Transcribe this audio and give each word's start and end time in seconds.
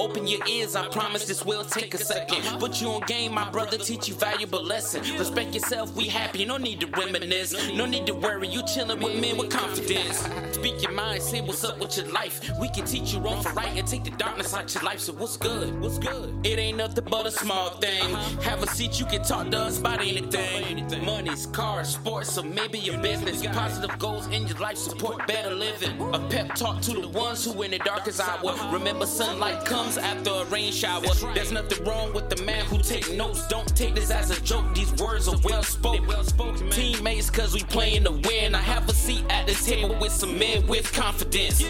Open 0.00 0.26
your 0.26 0.40
ears, 0.48 0.76
I 0.76 0.88
promise 0.88 1.26
this 1.26 1.44
will 1.44 1.62
take 1.62 1.92
a 1.92 1.98
second. 1.98 2.42
Put 2.58 2.80
you 2.80 2.88
on 2.88 3.02
game, 3.02 3.34
my 3.34 3.50
brother, 3.50 3.76
teach 3.76 4.08
you 4.08 4.14
valuable 4.14 4.64
lesson. 4.64 5.02
Respect 5.18 5.52
yourself, 5.52 5.94
we 5.94 6.04
happy, 6.04 6.46
no 6.46 6.56
need 6.56 6.80
to 6.80 6.86
reminisce. 6.86 7.52
No 7.74 7.84
need 7.84 8.06
to 8.06 8.14
worry, 8.14 8.48
you 8.48 8.62
chillin' 8.62 9.02
with 9.02 9.20
men 9.20 9.36
with 9.36 9.50
confidence. 9.50 10.26
Speak 10.52 10.82
your 10.82 10.92
mind, 10.92 11.22
say 11.22 11.42
what's 11.42 11.64
up 11.64 11.78
with 11.78 11.98
your 11.98 12.06
life. 12.12 12.50
We 12.58 12.70
can 12.70 12.86
teach 12.86 13.12
you 13.12 13.20
wrong 13.20 13.42
for 13.42 13.52
right 13.52 13.76
and 13.76 13.86
take 13.86 14.04
the 14.04 14.10
darkness 14.12 14.54
out 14.54 14.74
your 14.74 14.84
life. 14.84 15.00
So 15.00 15.12
what's 15.12 15.36
good? 15.36 15.78
What's 15.82 15.98
good? 15.98 16.34
It 16.46 16.58
ain't 16.58 16.78
nothing 16.78 17.04
but 17.04 17.26
a 17.26 17.30
small 17.30 17.68
thing. 17.72 18.14
Have 18.40 18.62
a 18.62 18.68
seat, 18.68 18.98
you 18.98 19.04
can 19.04 19.22
talk 19.22 19.50
to 19.50 19.58
us 19.58 19.78
about 19.80 20.00
anything. 20.00 21.04
Money's 21.04 21.44
cars, 21.44 21.90
sports, 21.90 22.38
or 22.38 22.44
maybe 22.44 22.78
your 22.78 22.96
business. 23.02 23.44
Positive 23.48 23.98
goals 23.98 24.26
in 24.28 24.46
your 24.46 24.56
life 24.58 24.78
support 24.78 25.26
better 25.26 25.54
living. 25.54 26.00
A 26.14 26.18
pep 26.30 26.54
talk 26.54 26.80
to 26.82 26.92
the 26.92 27.08
ones 27.08 27.44
who 27.44 27.62
in 27.62 27.72
the 27.72 27.78
darkest 27.80 28.20
hour. 28.20 28.54
Remember, 28.72 29.04
sunlight 29.04 29.66
comes 29.66 29.89
after 29.98 30.30
a 30.30 30.44
rain 30.46 30.72
shower. 30.72 31.02
There's 31.34 31.52
nothing 31.52 31.84
wrong 31.84 32.12
with 32.12 32.28
the 32.30 32.42
man 32.44 32.64
who 32.66 32.78
take 32.78 33.12
notes. 33.14 33.46
Don't 33.48 33.68
take 33.76 33.94
this 33.94 34.10
as 34.10 34.30
a 34.30 34.40
joke. 34.42 34.74
These 34.74 34.92
words 34.94 35.28
are 35.28 35.38
well 35.44 35.62
spoken. 35.62 36.06
Well 36.06 36.24
Teammates, 36.70 37.30
cause 37.30 37.54
we 37.54 37.62
playing 37.64 38.04
to 38.04 38.12
win. 38.12 38.54
I 38.54 38.62
have 38.62 38.88
a 38.88 38.94
seat 38.94 39.24
at 39.28 39.46
the 39.46 39.54
table 39.54 39.96
with 40.00 40.12
some 40.12 40.38
men 40.38 40.66
with 40.66 40.92
confidence. 40.92 41.64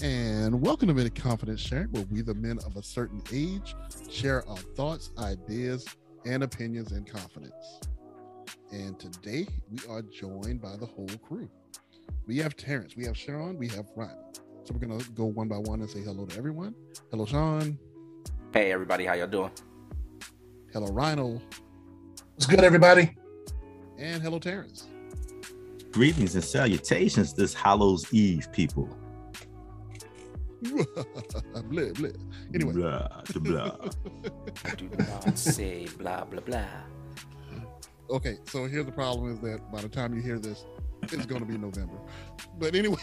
And 0.00 0.62
welcome 0.62 0.86
to 0.86 0.94
Men 0.94 1.10
Confidence 1.10 1.60
Sharing, 1.60 1.88
where 1.88 2.04
we, 2.10 2.20
the 2.20 2.34
men 2.34 2.58
of 2.64 2.76
a 2.76 2.82
certain 2.82 3.20
age, 3.32 3.74
share 4.08 4.48
our 4.48 4.56
thoughts, 4.56 5.10
ideas, 5.18 5.84
and 6.24 6.44
opinions 6.44 6.92
in 6.92 7.04
confidence. 7.04 7.80
And 8.70 8.98
today 8.98 9.46
we 9.70 9.78
are 9.88 10.02
joined 10.02 10.62
by 10.62 10.76
the 10.76 10.86
whole 10.86 11.08
crew. 11.26 11.50
We 12.28 12.36
have 12.40 12.56
Terrence, 12.56 12.94
we 12.94 13.06
have 13.06 13.16
Sharon, 13.16 13.56
we 13.56 13.68
have 13.68 13.86
Ryan. 13.96 14.18
So 14.64 14.74
we're 14.74 14.86
gonna 14.86 15.02
go 15.14 15.24
one 15.24 15.48
by 15.48 15.56
one 15.56 15.80
and 15.80 15.88
say 15.88 16.02
hello 16.02 16.26
to 16.26 16.36
everyone. 16.36 16.74
Hello, 17.10 17.24
Sean. 17.24 17.78
Hey 18.52 18.70
everybody, 18.70 19.06
how 19.06 19.14
y'all 19.14 19.26
doing? 19.26 19.50
Hello, 20.70 20.88
Rhino. 20.88 21.40
What's 22.34 22.44
good, 22.44 22.60
everybody? 22.60 23.16
And 23.96 24.22
hello, 24.22 24.38
Terrence. 24.38 24.88
Greetings 25.90 26.34
and 26.34 26.44
salutations 26.44 27.32
this 27.32 27.54
Hallows 27.54 28.12
Eve, 28.12 28.52
people. 28.52 28.94
blah, 30.60 31.62
blah. 31.62 32.10
Anyway. 32.52 32.72
Blah, 32.74 33.08
blah. 33.36 33.76
Do 34.76 34.90
not 34.98 35.38
say 35.38 35.88
blah, 35.96 36.24
blah, 36.24 36.40
blah. 36.42 36.66
Okay, 38.10 38.36
so 38.44 38.66
here's 38.66 38.84
the 38.84 38.92
problem 38.92 39.32
is 39.32 39.40
that 39.40 39.72
by 39.72 39.80
the 39.80 39.88
time 39.88 40.14
you 40.14 40.20
hear 40.20 40.38
this, 40.38 40.66
it's 41.12 41.26
going 41.26 41.40
to 41.40 41.46
be 41.46 41.58
November. 41.58 41.98
But 42.58 42.74
anyway. 42.74 42.98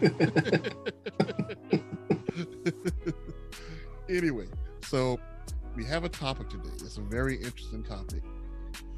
anyway, 4.08 4.46
so 4.82 5.20
we 5.76 5.84
have 5.84 6.04
a 6.04 6.08
topic 6.08 6.48
today. 6.48 6.70
It's 6.74 6.98
a 6.98 7.02
very 7.02 7.36
interesting 7.36 7.82
topic. 7.82 8.22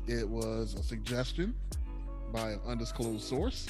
It 0.07 0.29
was 0.29 0.75
a 0.75 0.83
suggestion 0.83 1.55
by 2.33 2.51
an 2.51 2.61
undisclosed 2.67 3.23
source. 3.23 3.69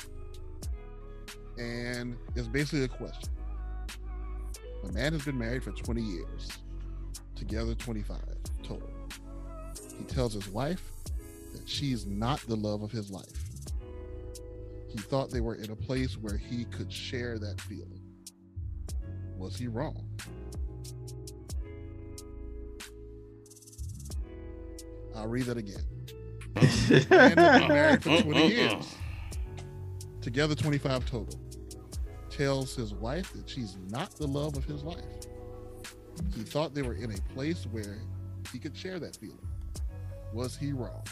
And 1.59 2.17
it's 2.35 2.49
basically 2.49 2.85
a 2.85 2.89
question 2.89 3.29
a 4.85 4.93
man 4.93 5.13
has 5.13 5.25
been 5.25 5.39
married 5.39 5.63
for 5.63 5.71
20 5.71 6.03
years, 6.03 6.49
together 7.37 7.75
25 7.75 8.19
total. 8.63 8.89
He 9.99 10.05
tells 10.05 10.35
his 10.35 10.49
wife 10.49 10.83
that 11.53 11.69
she's 11.69 12.07
not 12.07 12.41
the 12.41 12.57
love 12.57 12.83
of 12.83 12.91
his 12.91 13.11
life. 13.11 13.42
He 14.93 14.99
thought 14.99 15.31
they 15.31 15.41
were 15.41 15.55
in 15.55 15.71
a 15.71 15.77
place 15.77 16.19
where 16.19 16.37
he 16.37 16.67
could 16.67 16.93
share 16.93 17.39
that 17.39 17.61
feeling. 17.63 18.03
Was 19.39 19.57
he 19.57 19.67
wrong? 19.67 20.07
I'll 25.17 25.29
read 25.29 25.45
that 25.45 25.57
again. 25.57 25.85
married 27.69 28.03
for 28.03 28.11
uh, 28.11 28.15
uh, 28.15 28.19
uh. 28.19 28.23
20 28.23 28.47
years, 28.49 28.95
together 30.21 30.55
25 30.55 31.07
total 31.07 31.41
tells 32.29 32.75
his 32.75 32.95
wife 32.95 33.33
that 33.33 33.49
she's 33.49 33.77
not 33.89 34.11
the 34.17 34.27
love 34.27 34.57
of 34.57 34.65
his 34.65 34.83
life. 34.83 35.05
He 36.35 36.43
thought 36.43 36.75
they 36.75 36.83
were 36.83 36.95
in 36.95 37.13
a 37.13 37.35
place 37.35 37.67
where 37.71 37.99
he 38.53 38.59
could 38.59 38.77
share 38.77 38.99
that 38.99 39.17
feeling. 39.17 39.39
Was 40.33 40.57
he 40.57 40.73
wrong? 40.73 41.03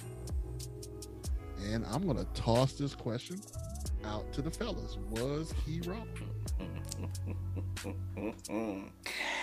And 1.71 1.85
I'm 1.87 2.05
going 2.05 2.17
to 2.17 2.25
toss 2.33 2.73
this 2.73 2.95
question 2.95 3.41
out 4.05 4.33
to 4.33 4.43
the 4.43 4.51
fellas. 4.51 4.99
Was 5.11 5.55
he 5.65 5.81
wrong? 5.83 6.09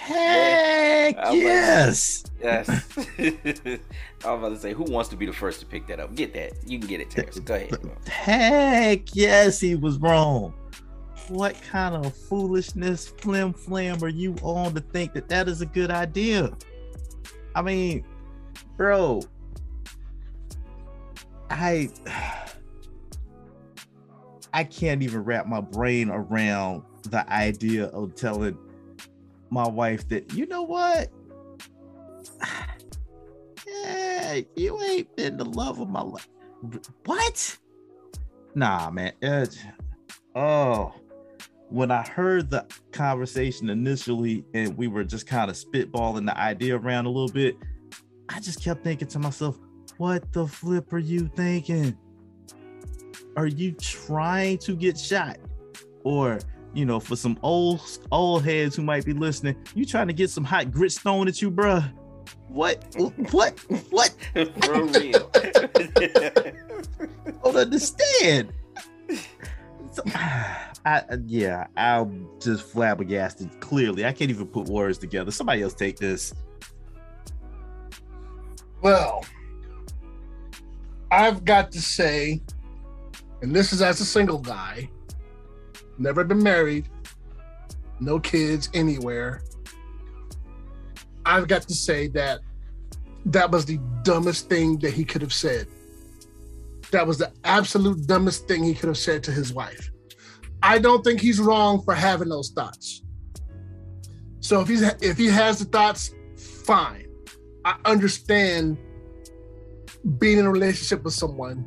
Heck 0.02 1.16
yes. 1.34 2.24
Yes. 2.42 2.98
I 3.18 3.80
was 4.32 4.40
about 4.40 4.50
to 4.50 4.58
say, 4.58 4.74
who 4.74 4.84
wants 4.84 5.10
to 5.10 5.16
be 5.16 5.26
the 5.26 5.34
first 5.34 5.60
to 5.62 5.66
pick 5.66 5.88
that 5.88 6.00
up? 6.00 6.16
Get 6.16 6.34
that. 6.34 6.54
You 6.66 6.80
can 6.80 6.88
get 6.88 7.02
it, 7.02 7.10
Terrence. 7.10 7.40
Go 7.40 7.56
ahead. 7.56 7.78
Heck 8.08 9.16
yes, 9.16 9.60
he 9.60 9.76
was 9.76 9.98
wrong 9.98 10.54
what 11.30 11.62
kind 11.62 11.96
of 11.96 12.16
foolishness, 12.16 13.08
flim 13.08 13.54
flam 13.54 14.04
are 14.04 14.10
you 14.10 14.36
on 14.42 14.74
to 14.74 14.82
think 14.82 15.14
that 15.14 15.28
that 15.30 15.48
is 15.48 15.62
a 15.62 15.66
good 15.66 15.92
idea? 15.92 16.56
I 17.56 17.62
mean, 17.62 18.06
bro, 18.76 19.22
I 21.50 21.90
I 24.54 24.64
can't 24.64 25.04
even 25.04 25.24
wrap 25.24 25.48
my 25.48 25.62
brain 25.62 26.10
around 26.10 26.84
the 27.04 27.32
idea 27.32 27.86
of 27.86 28.16
telling 28.16 28.58
my 29.50 29.68
wife 29.68 30.08
that 30.10 30.34
you 30.34 30.46
know 30.46 30.64
what, 30.64 31.10
yeah, 33.68 34.42
you 34.56 34.82
ain't 34.82 35.16
been 35.16 35.38
the 35.38 35.46
love 35.46 35.80
of 35.80 35.90
my 35.90 36.02
life. 36.02 36.28
What? 37.06 37.58
Nah, 38.56 38.90
man. 38.90 39.14
oh, 40.36 40.94
when 41.70 41.92
I 41.92 42.02
heard 42.02 42.50
the 42.50 42.66
conversation 42.92 43.70
initially 43.70 44.46
and 44.54 44.76
we 44.78 44.88
were 44.88 45.04
just 45.04 45.28
kind 45.28 45.52
of 45.52 45.58
spitballing 45.58 46.26
the 46.26 46.38
idea 46.38 46.78
around 46.78 47.06
a 47.06 47.10
little 47.10 47.32
bit, 47.32 47.56
I 48.30 48.40
just 48.40 48.64
kept 48.64 48.84
thinking 48.84 49.08
to 49.10 49.20
myself, 49.20 49.60
what 49.98 50.32
the 50.34 50.48
flip 50.48 50.92
are 50.94 50.98
you 51.00 51.30
thinking? 51.36 51.98
Are 53.38 53.46
you 53.46 53.72
trying 53.74 54.58
to 54.60 54.76
get 54.76 54.98
shot? 54.98 55.38
Or, 56.04 56.40
you 56.74 56.86
know, 56.86 57.00
for 57.00 57.16
some 57.16 57.38
old 57.44 57.82
old 58.12 58.44
heads 58.44 58.76
who 58.76 58.82
might 58.82 59.06
be 59.06 59.14
listening, 59.14 59.56
you 59.76 59.86
trying 59.86 60.08
to 60.08 60.14
get 60.14 60.32
some 60.32 60.44
hot 60.44 60.72
grit 60.72 60.92
thrown 60.92 61.28
at 61.28 61.40
you, 61.40 61.52
bruh? 61.52 61.88
What? 62.48 62.84
What? 63.32 63.60
What? 63.92 64.16
For 64.34 64.84
real. 64.86 65.30
don't 67.44 67.56
understand. 67.56 68.54
So, 69.92 70.02
I 70.86 71.04
yeah, 71.28 71.68
I'm 71.76 72.28
just 72.40 72.64
flabbergasted. 72.64 73.60
Clearly, 73.60 74.04
I 74.06 74.14
can't 74.14 74.32
even 74.32 74.48
put 74.48 74.68
words 74.68 74.98
together. 74.98 75.30
Somebody 75.30 75.62
else 75.62 75.76
take 75.76 75.98
this. 75.98 76.34
Well, 78.82 79.24
I've 81.12 81.46
got 81.46 81.72
to 81.74 81.82
say, 81.82 82.42
and 83.42 83.56
this 83.56 83.74
is 83.74 83.82
as 83.82 84.00
a 84.02 84.06
single 84.06 84.40
guy, 84.40 84.90
never 85.98 86.24
been 86.24 86.42
married, 86.42 86.90
no 88.00 88.20
kids 88.20 88.70
anywhere. 88.74 89.44
I've 91.26 91.48
got 91.48 91.64
to 91.64 91.74
say 91.74 92.08
that 92.10 92.40
that 93.26 93.52
was 93.52 93.66
the 93.66 93.80
dumbest 94.04 94.50
thing 94.50 94.78
that 94.80 94.94
he 94.94 95.04
could 95.04 95.22
have 95.22 95.34
said. 95.34 95.68
That 96.92 97.06
was 97.06 97.18
the 97.18 97.32
absolute 97.44 98.08
dumbest 98.08 98.48
thing 98.48 98.64
he 98.64 98.74
could 98.74 98.88
have 98.88 98.98
said 98.98 99.24
to 99.24 99.32
his 99.32 99.54
wife. 99.54 99.92
I 100.64 100.80
don't 100.80 101.04
think 101.04 101.20
he's 101.20 101.40
wrong 101.40 101.82
for 101.84 101.94
having 101.94 102.30
those 102.30 102.50
thoughts. 102.50 103.04
So 104.40 104.62
if 104.62 104.68
he's 104.70 104.82
if 104.82 105.18
he 105.18 105.28
has 105.28 105.60
the 105.60 105.66
thoughts, 105.66 106.14
fine. 106.66 107.08
I 107.66 107.76
understand 107.84 108.78
being 110.20 110.40
in 110.40 110.46
a 110.46 110.52
relationship 110.52 111.04
with 111.04 111.14
someone, 111.14 111.66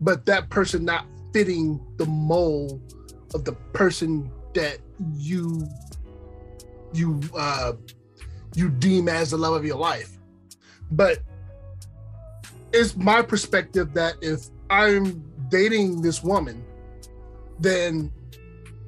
but 0.00 0.26
that 0.26 0.48
person 0.50 0.84
not 0.84 1.06
fitting 1.32 1.80
the 1.96 2.06
mold 2.06 2.94
of 3.34 3.44
the 3.44 3.52
person 3.72 4.30
that 4.54 4.78
you 5.14 5.66
you 6.92 7.20
uh 7.36 7.72
you 8.54 8.70
deem 8.70 9.08
as 9.08 9.30
the 9.30 9.36
love 9.36 9.54
of 9.54 9.64
your 9.64 9.76
life. 9.76 10.18
But 10.90 11.18
it's 12.72 12.96
my 12.96 13.22
perspective 13.22 13.92
that 13.94 14.14
if 14.22 14.46
I'm 14.70 15.22
dating 15.48 16.02
this 16.02 16.22
woman 16.22 16.64
then 17.58 18.12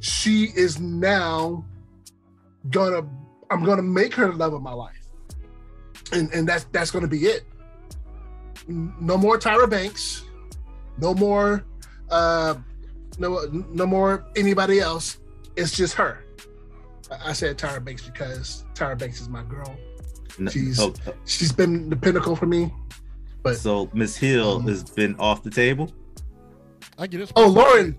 she 0.01 0.45
is 0.57 0.81
now 0.81 1.65
gonna 2.71 3.07
I'm 3.51 3.65
gonna 3.65 3.83
make 3.83 4.15
her 4.15 4.31
the 4.31 4.37
love 4.37 4.55
of 4.55 4.63
my 4.63 4.73
life. 4.73 5.09
And 6.13 6.33
and 6.33 6.49
that's 6.49 6.65
that's 6.73 6.91
gonna 6.91 7.09
be 7.09 7.27
it. 7.27 7.45
No 8.69 9.17
more 9.17 9.39
Tyra 9.39 9.69
Banks, 9.69 10.25
no 11.01 11.15
more 11.15 11.65
uh 12.11 12.55
no, 13.19 13.45
no 13.71 13.87
more 13.87 14.27
anybody 14.35 14.81
else. 14.81 15.19
It's 15.57 15.77
just 15.77 15.95
her. 15.95 16.25
I 17.23 17.33
said 17.33 17.59
Tyra 17.59 17.85
Banks 17.85 18.03
because 18.03 18.65
Tyra 18.75 18.99
Banks 18.99 19.21
is 19.21 19.29
my 19.29 19.43
girl. 19.43 19.77
She's 20.51 20.77
so, 20.77 20.95
she's 21.27 21.53
been 21.53 21.91
the 21.91 21.97
pinnacle 21.97 22.35
for 22.35 22.47
me. 22.47 22.73
But 23.43 23.57
so 23.57 23.91
Miss 23.93 24.17
Hill 24.17 24.57
um, 24.57 24.67
has 24.69 24.85
been 24.85 25.17
off 25.17 25.43
the 25.43 25.51
table. 25.51 25.93
I 26.99 27.07
get 27.07 27.21
it. 27.21 27.33
Oh, 27.37 27.51
Lauryn. 27.51 27.97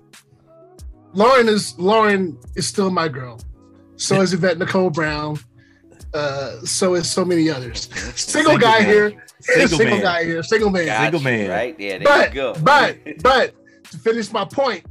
Lauryn 1.13 1.47
is 1.47 1.73
Lauryn 1.73 2.37
is 2.55 2.67
still 2.67 2.89
my 2.89 3.07
girl. 3.07 3.39
So 3.97 4.21
is 4.21 4.33
Yvette 4.33 4.57
Nicole 4.57 4.89
Brown. 4.89 5.37
Uh, 6.13 6.59
so 6.65 6.95
is 6.95 7.09
so 7.09 7.23
many 7.23 7.49
others. 7.49 7.89
Single, 8.15 8.51
single 8.53 8.57
guy 8.57 8.79
man. 8.79 8.87
here. 8.87 9.25
Single, 9.39 9.77
single 9.77 9.95
man. 9.97 10.01
guy 10.01 10.23
here. 10.25 10.43
Single 10.43 10.69
man. 10.69 10.85
Got 10.85 11.01
single 11.03 11.21
man. 11.21 11.49
Right 11.49 11.77
there. 11.77 11.99
there 11.99 12.07
but, 12.07 12.29
you 12.29 12.35
go. 12.35 12.53
but 12.61 12.97
but 13.23 13.53
to 13.91 13.97
finish 13.97 14.31
my 14.31 14.45
point, 14.45 14.85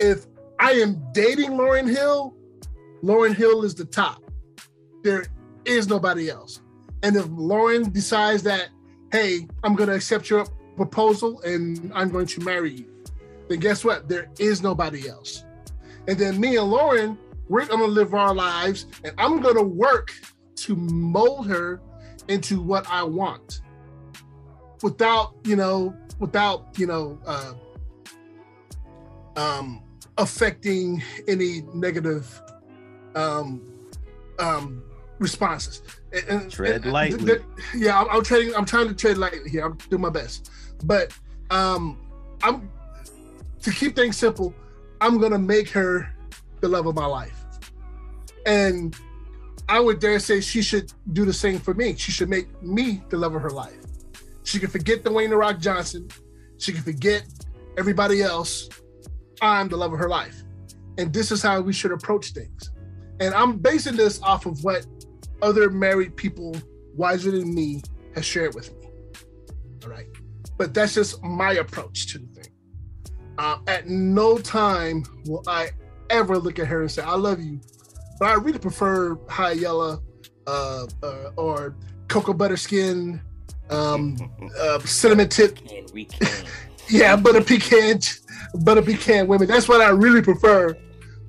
if 0.00 0.26
I 0.58 0.72
am 0.72 1.02
dating 1.12 1.50
Lauryn 1.50 1.88
Hill, 1.88 2.34
Lauryn 3.02 3.34
Hill 3.34 3.64
is 3.64 3.74
the 3.74 3.84
top. 3.84 4.22
There 5.02 5.26
is 5.64 5.88
nobody 5.88 6.30
else. 6.30 6.60
And 7.02 7.16
if 7.16 7.26
Lauryn 7.26 7.92
decides 7.92 8.42
that, 8.44 8.68
hey, 9.10 9.46
I'm 9.64 9.74
going 9.74 9.88
to 9.88 9.94
accept 9.96 10.30
your 10.30 10.46
proposal 10.76 11.40
and 11.42 11.90
I'm 11.94 12.10
going 12.10 12.26
to 12.26 12.40
marry 12.40 12.72
you, 12.72 13.04
then 13.48 13.58
guess 13.60 13.84
what? 13.84 14.08
There 14.08 14.30
is 14.38 14.62
nobody 14.62 15.08
else. 15.08 15.44
And 16.08 16.18
then 16.18 16.40
me 16.40 16.56
and 16.56 16.72
Lauryn, 16.72 17.18
we're 17.52 17.66
going 17.66 17.80
to 17.80 17.86
live 17.86 18.14
our 18.14 18.34
lives 18.34 18.86
and 19.04 19.12
I'm 19.18 19.42
going 19.42 19.56
to 19.56 19.62
work 19.62 20.10
to 20.56 20.74
mold 20.74 21.46
her 21.48 21.82
into 22.28 22.62
what 22.62 22.86
I 22.88 23.02
want 23.02 23.60
without, 24.82 25.34
you 25.44 25.54
know, 25.54 25.94
without, 26.18 26.68
you 26.78 26.86
know, 26.86 27.18
uh, 27.26 27.52
um, 29.36 29.82
affecting 30.16 31.02
any 31.28 31.60
negative 31.74 32.40
um, 33.14 33.60
um, 34.38 34.82
responses. 35.18 35.82
And, 36.30 36.50
tread 36.50 36.84
and, 36.84 36.92
lightly. 36.92 37.34
yeah, 37.76 38.00
I'm, 38.00 38.08
I'm, 38.08 38.24
trading. 38.24 38.54
I'm 38.54 38.64
trying 38.64 38.88
to 38.88 38.94
tread 38.94 39.18
lightly 39.18 39.50
here. 39.50 39.66
I'm 39.66 39.76
doing 39.90 40.00
my 40.00 40.10
best, 40.10 40.50
but 40.84 41.14
um, 41.50 41.98
I'm 42.42 42.70
to 43.60 43.70
keep 43.70 43.94
things 43.94 44.16
simple. 44.16 44.54
I'm 45.02 45.20
gonna 45.20 45.38
make 45.38 45.68
her 45.70 46.14
the 46.62 46.68
love 46.68 46.86
of 46.86 46.94
my 46.94 47.06
life, 47.06 47.41
and 48.46 48.96
I 49.68 49.80
would 49.80 50.00
dare 50.00 50.18
say 50.18 50.40
she 50.40 50.62
should 50.62 50.92
do 51.12 51.24
the 51.24 51.32
same 51.32 51.58
for 51.58 51.74
me. 51.74 51.96
She 51.96 52.12
should 52.12 52.28
make 52.28 52.62
me 52.62 53.02
the 53.08 53.16
love 53.16 53.34
of 53.34 53.42
her 53.42 53.50
life. 53.50 53.78
She 54.44 54.58
can 54.58 54.68
forget 54.68 55.02
Dwayne 55.02 55.30
the 55.30 55.36
Rock 55.36 55.58
Johnson. 55.58 56.08
She 56.58 56.72
can 56.72 56.82
forget 56.82 57.24
everybody 57.78 58.22
else. 58.22 58.68
I'm 59.40 59.68
the 59.68 59.76
love 59.76 59.92
of 59.92 59.98
her 59.98 60.08
life, 60.08 60.42
and 60.98 61.12
this 61.12 61.32
is 61.32 61.42
how 61.42 61.60
we 61.60 61.72
should 61.72 61.92
approach 61.92 62.32
things. 62.32 62.70
And 63.20 63.34
I'm 63.34 63.58
basing 63.58 63.96
this 63.96 64.22
off 64.22 64.46
of 64.46 64.62
what 64.64 64.86
other 65.42 65.70
married 65.70 66.16
people 66.16 66.56
wiser 66.94 67.30
than 67.30 67.54
me 67.54 67.82
has 68.14 68.24
shared 68.24 68.54
with 68.54 68.72
me. 68.78 68.88
All 69.84 69.90
right. 69.90 70.06
But 70.56 70.74
that's 70.74 70.94
just 70.94 71.22
my 71.22 71.52
approach 71.54 72.12
to 72.12 72.18
the 72.18 72.26
thing. 72.26 72.52
Uh, 73.38 73.58
at 73.66 73.88
no 73.88 74.38
time 74.38 75.04
will 75.26 75.42
I 75.46 75.70
ever 76.10 76.38
look 76.38 76.58
at 76.58 76.66
her 76.66 76.82
and 76.82 76.90
say, 76.90 77.02
I 77.02 77.14
love 77.14 77.40
you. 77.40 77.60
But 78.22 78.28
I 78.28 78.34
really 78.34 78.60
prefer 78.60 79.18
high 79.28 79.50
yellow 79.50 80.00
uh, 80.46 80.86
uh, 81.02 81.30
or 81.36 81.74
cocoa 82.06 82.32
butter 82.32 82.56
skin, 82.56 83.20
um, 83.68 84.16
uh, 84.60 84.78
cinnamon 84.78 85.28
tip. 85.28 85.58
We 85.92 86.04
can. 86.04 86.28
yeah, 86.88 87.16
butter 87.16 87.42
pecan, 87.42 87.98
butter 88.60 88.82
pecan 88.82 89.26
women. 89.26 89.48
That's 89.48 89.68
what 89.68 89.80
I 89.80 89.88
really 89.88 90.22
prefer. 90.22 90.78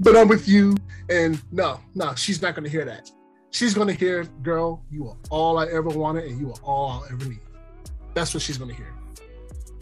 But 0.02 0.16
I'm 0.16 0.28
with 0.28 0.48
you. 0.48 0.76
And 1.10 1.42
no, 1.52 1.80
no, 1.96 2.14
she's 2.14 2.44
not 2.44 2.54
going 2.54 2.66
to 2.66 2.70
hear 2.70 2.86
that. 2.86 3.10
She's 3.50 3.74
going 3.74 3.88
to 3.88 3.96
hear, 3.96 4.26
girl, 4.44 4.86
you 4.92 5.08
are 5.08 5.18
all 5.32 5.58
I 5.58 5.66
ever 5.70 5.90
wanted 5.90 6.26
and 6.26 6.40
you 6.40 6.52
are 6.52 6.62
all 6.62 6.92
I'll 6.92 7.06
ever 7.12 7.26
need. 7.26 7.40
That's 8.14 8.36
what 8.36 8.44
she's 8.44 8.60
going 8.60 8.70
to 8.70 8.78
hear. 8.78 8.94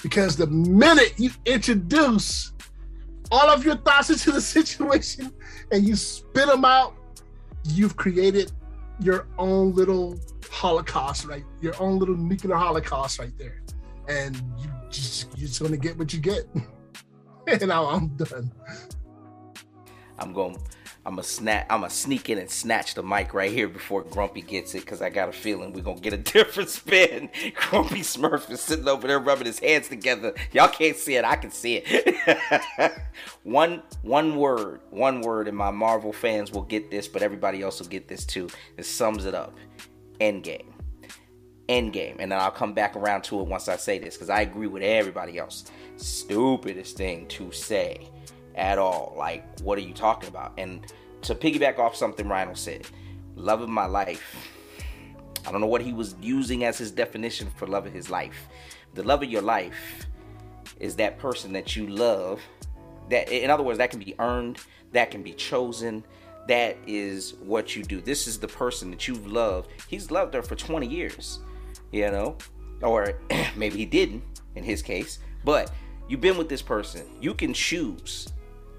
Because 0.01 0.37
the 0.37 0.47
minute 0.47 1.15
you 1.17 1.31
introduce 1.45 2.53
all 3.33 3.49
of 3.49 3.65
your 3.65 3.75
thoughts 3.75 4.09
into 4.11 4.31
the 4.31 4.39
situation 4.57 5.33
and 5.73 5.85
you 5.85 5.97
spit 5.97 6.47
them 6.47 6.63
out, 6.63 6.95
you've 7.65 7.95
created 7.95 8.51
your 8.99 9.27
own 9.37 9.73
little 9.73 10.19
holocaust, 10.49 11.25
right? 11.25 11.43
Your 11.61 11.73
own 11.81 11.99
little 11.99 12.15
nuclear 12.15 12.55
holocaust 12.55 13.19
right 13.19 13.35
there. 13.37 13.61
And 14.07 14.35
you 14.59 14.69
just, 14.89 15.27
you're 15.37 15.47
just 15.47 15.63
to 15.63 15.77
get 15.77 15.97
what 15.97 16.13
you 16.13 16.19
get. 16.19 16.47
and 17.47 17.67
now 17.67 17.85
I'm 17.87 18.09
done. 18.09 18.51
I'm 20.19 20.33
going 20.33 20.57
I'm 21.03 21.17
a 21.17 21.23
snap. 21.23 21.65
I'm 21.69 21.83
a 21.83 21.89
sneak 21.89 22.29
in 22.29 22.37
and 22.37 22.49
snatch 22.49 22.93
the 22.93 23.01
mic 23.01 23.33
right 23.33 23.51
here 23.51 23.67
before 23.67 24.03
Grumpy 24.03 24.41
gets 24.41 24.75
it 24.75 24.81
because 24.81 25.01
I 25.01 25.09
got 25.09 25.29
a 25.29 25.31
feeling 25.31 25.73
we're 25.73 25.81
gonna 25.81 25.99
get 25.99 26.13
a 26.13 26.17
different 26.17 26.69
spin. 26.69 27.29
Grumpy 27.55 28.01
Smurf 28.01 28.49
is 28.51 28.61
sitting 28.61 28.87
over 28.87 29.07
there 29.07 29.19
rubbing 29.19 29.47
his 29.47 29.57
hands 29.59 29.87
together. 29.87 30.35
Y'all 30.51 30.67
can't 30.67 30.95
see 30.95 31.15
it. 31.15 31.25
I 31.25 31.37
can 31.37 31.49
see 31.49 31.81
it. 31.83 32.95
one 33.43 33.81
one 34.03 34.35
word, 34.35 34.81
one 34.91 35.21
word, 35.21 35.47
and 35.47 35.57
my 35.57 35.71
Marvel 35.71 36.13
fans 36.13 36.51
will 36.51 36.61
get 36.61 36.91
this, 36.91 37.07
but 37.07 37.23
everybody 37.23 37.63
else 37.63 37.79
will 37.79 37.87
get 37.87 38.07
this 38.07 38.23
too. 38.23 38.49
It 38.77 38.85
sums 38.85 39.25
it 39.25 39.33
up. 39.33 39.57
Endgame. 40.19 40.67
Endgame, 41.67 42.17
and 42.19 42.31
then 42.31 42.39
I'll 42.39 42.51
come 42.51 42.73
back 42.73 42.95
around 42.95 43.23
to 43.23 43.39
it 43.39 43.47
once 43.47 43.69
I 43.69 43.77
say 43.77 43.97
this 43.97 44.15
because 44.15 44.29
I 44.29 44.41
agree 44.41 44.67
with 44.67 44.83
everybody 44.83 45.39
else. 45.39 45.65
Stupidest 45.95 46.97
thing 46.97 47.27
to 47.29 47.51
say 47.51 48.09
at 48.55 48.77
all. 48.77 49.13
Like, 49.17 49.59
what 49.61 49.77
are 49.77 49.81
you 49.81 49.93
talking 49.93 50.29
about? 50.29 50.53
And 50.57 50.85
to 51.23 51.35
piggyback 51.35 51.79
off 51.79 51.95
something 51.95 52.27
Rhino 52.27 52.53
said, 52.53 52.87
love 53.35 53.61
of 53.61 53.69
my 53.69 53.85
life. 53.85 54.51
I 55.45 55.51
don't 55.51 55.61
know 55.61 55.67
what 55.67 55.81
he 55.81 55.93
was 55.93 56.15
using 56.21 56.63
as 56.63 56.77
his 56.77 56.91
definition 56.91 57.49
for 57.55 57.67
love 57.67 57.85
of 57.85 57.93
his 57.93 58.09
life. 58.09 58.47
The 58.93 59.03
love 59.03 59.23
of 59.23 59.29
your 59.29 59.41
life 59.41 60.05
is 60.79 60.95
that 60.97 61.17
person 61.17 61.53
that 61.53 61.75
you 61.75 61.87
love. 61.87 62.41
That, 63.09 63.29
in 63.29 63.49
other 63.49 63.63
words, 63.63 63.77
that 63.79 63.89
can 63.89 63.99
be 63.99 64.15
earned, 64.19 64.59
that 64.91 65.11
can 65.11 65.23
be 65.23 65.33
chosen. 65.33 66.03
That 66.47 66.77
is 66.87 67.35
what 67.41 67.75
you 67.75 67.83
do. 67.83 68.01
This 68.01 68.27
is 68.27 68.39
the 68.39 68.47
person 68.47 68.91
that 68.91 69.07
you've 69.07 69.27
loved. 69.27 69.71
He's 69.87 70.11
loved 70.11 70.33
her 70.33 70.41
for 70.41 70.55
20 70.55 70.87
years, 70.87 71.39
you 71.91 72.09
know, 72.09 72.37
or 72.81 73.19
maybe 73.55 73.77
he 73.77 73.85
didn't 73.85 74.23
in 74.55 74.63
his 74.63 74.81
case, 74.81 75.19
but 75.45 75.71
you've 76.07 76.21
been 76.21 76.37
with 76.37 76.49
this 76.49 76.61
person. 76.61 77.05
You 77.21 77.33
can 77.33 77.53
choose 77.53 78.27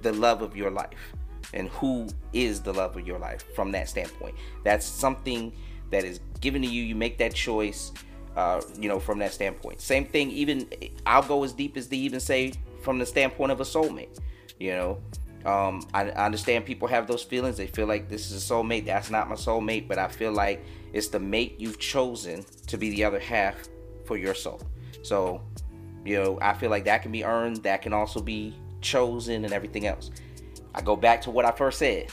the 0.03 0.13
love 0.13 0.43
of 0.43 0.57
your 0.57 0.71
life 0.71 1.15
and 1.55 1.69
who 1.69 2.09
is 2.33 2.61
the 2.61 2.73
love 2.73 2.97
of 2.97 3.07
your 3.07 3.19
life 3.19 3.45
from 3.55 3.73
that 3.73 3.89
standpoint. 3.89 4.35
That's 4.65 4.87
something 4.87 5.53
that 5.91 6.05
is 6.05 6.21
given 6.41 6.63
to 6.63 6.69
you. 6.69 6.83
You 6.83 6.95
make 6.95 7.19
that 7.19 7.35
choice, 7.35 7.93
uh, 8.37 8.63
you 8.79 8.89
know, 8.89 8.99
from 8.99 9.19
that 9.19 9.33
standpoint. 9.33 9.81
Same 9.81 10.07
thing, 10.07 10.31
even 10.31 10.69
I'll 11.07 11.23
go 11.23 11.45
as 11.45 11.53
deep 11.53 11.77
as 11.77 11.87
to 11.89 11.97
even 11.97 12.21
say 12.21 12.53
from 12.81 12.99
the 12.99 13.07
standpoint 13.07 13.53
of 13.53 13.61
a 13.61 13.65
soulmate. 13.65 14.19
You 14.59 14.73
know, 14.73 14.99
um, 15.45 15.87
I, 15.93 16.11
I 16.11 16.27
understand 16.27 16.65
people 16.65 16.89
have 16.89 17.07
those 17.07 17.23
feelings. 17.23 17.57
They 17.57 17.67
feel 17.67 17.87
like 17.87 18.09
this 18.09 18.31
is 18.31 18.51
a 18.51 18.55
soulmate. 18.55 18.87
That's 18.87 19.11
not 19.11 19.29
my 19.29 19.35
soulmate, 19.35 19.89
but 19.89 19.99
I 19.99 20.09
feel 20.09 20.33
like 20.33 20.65
it's 20.93 21.09
the 21.09 21.21
mate 21.21 21.57
you've 21.59 21.79
chosen 21.79 22.45
to 22.69 22.77
be 22.77 22.91
the 22.91 23.05
other 23.05 23.19
half 23.19 23.57
for 24.05 24.17
your 24.17 24.35
soul. 24.35 24.61
So, 25.03 25.43
you 26.05 26.23
know, 26.23 26.39
I 26.41 26.55
feel 26.55 26.71
like 26.71 26.85
that 26.85 27.03
can 27.03 27.13
be 27.13 27.25
earned. 27.25 27.63
That 27.65 27.83
can 27.83 27.93
also 27.93 28.21
be 28.21 28.55
chosen, 28.83 29.45
and 29.45 29.53
everything 29.55 29.87
else. 29.87 30.11
I 30.75 30.81
go 30.81 30.97
back 30.97 31.23
to 31.23 31.31
what 31.31 31.45
I 31.45 31.53
first 31.53 31.79
said. 31.79 32.09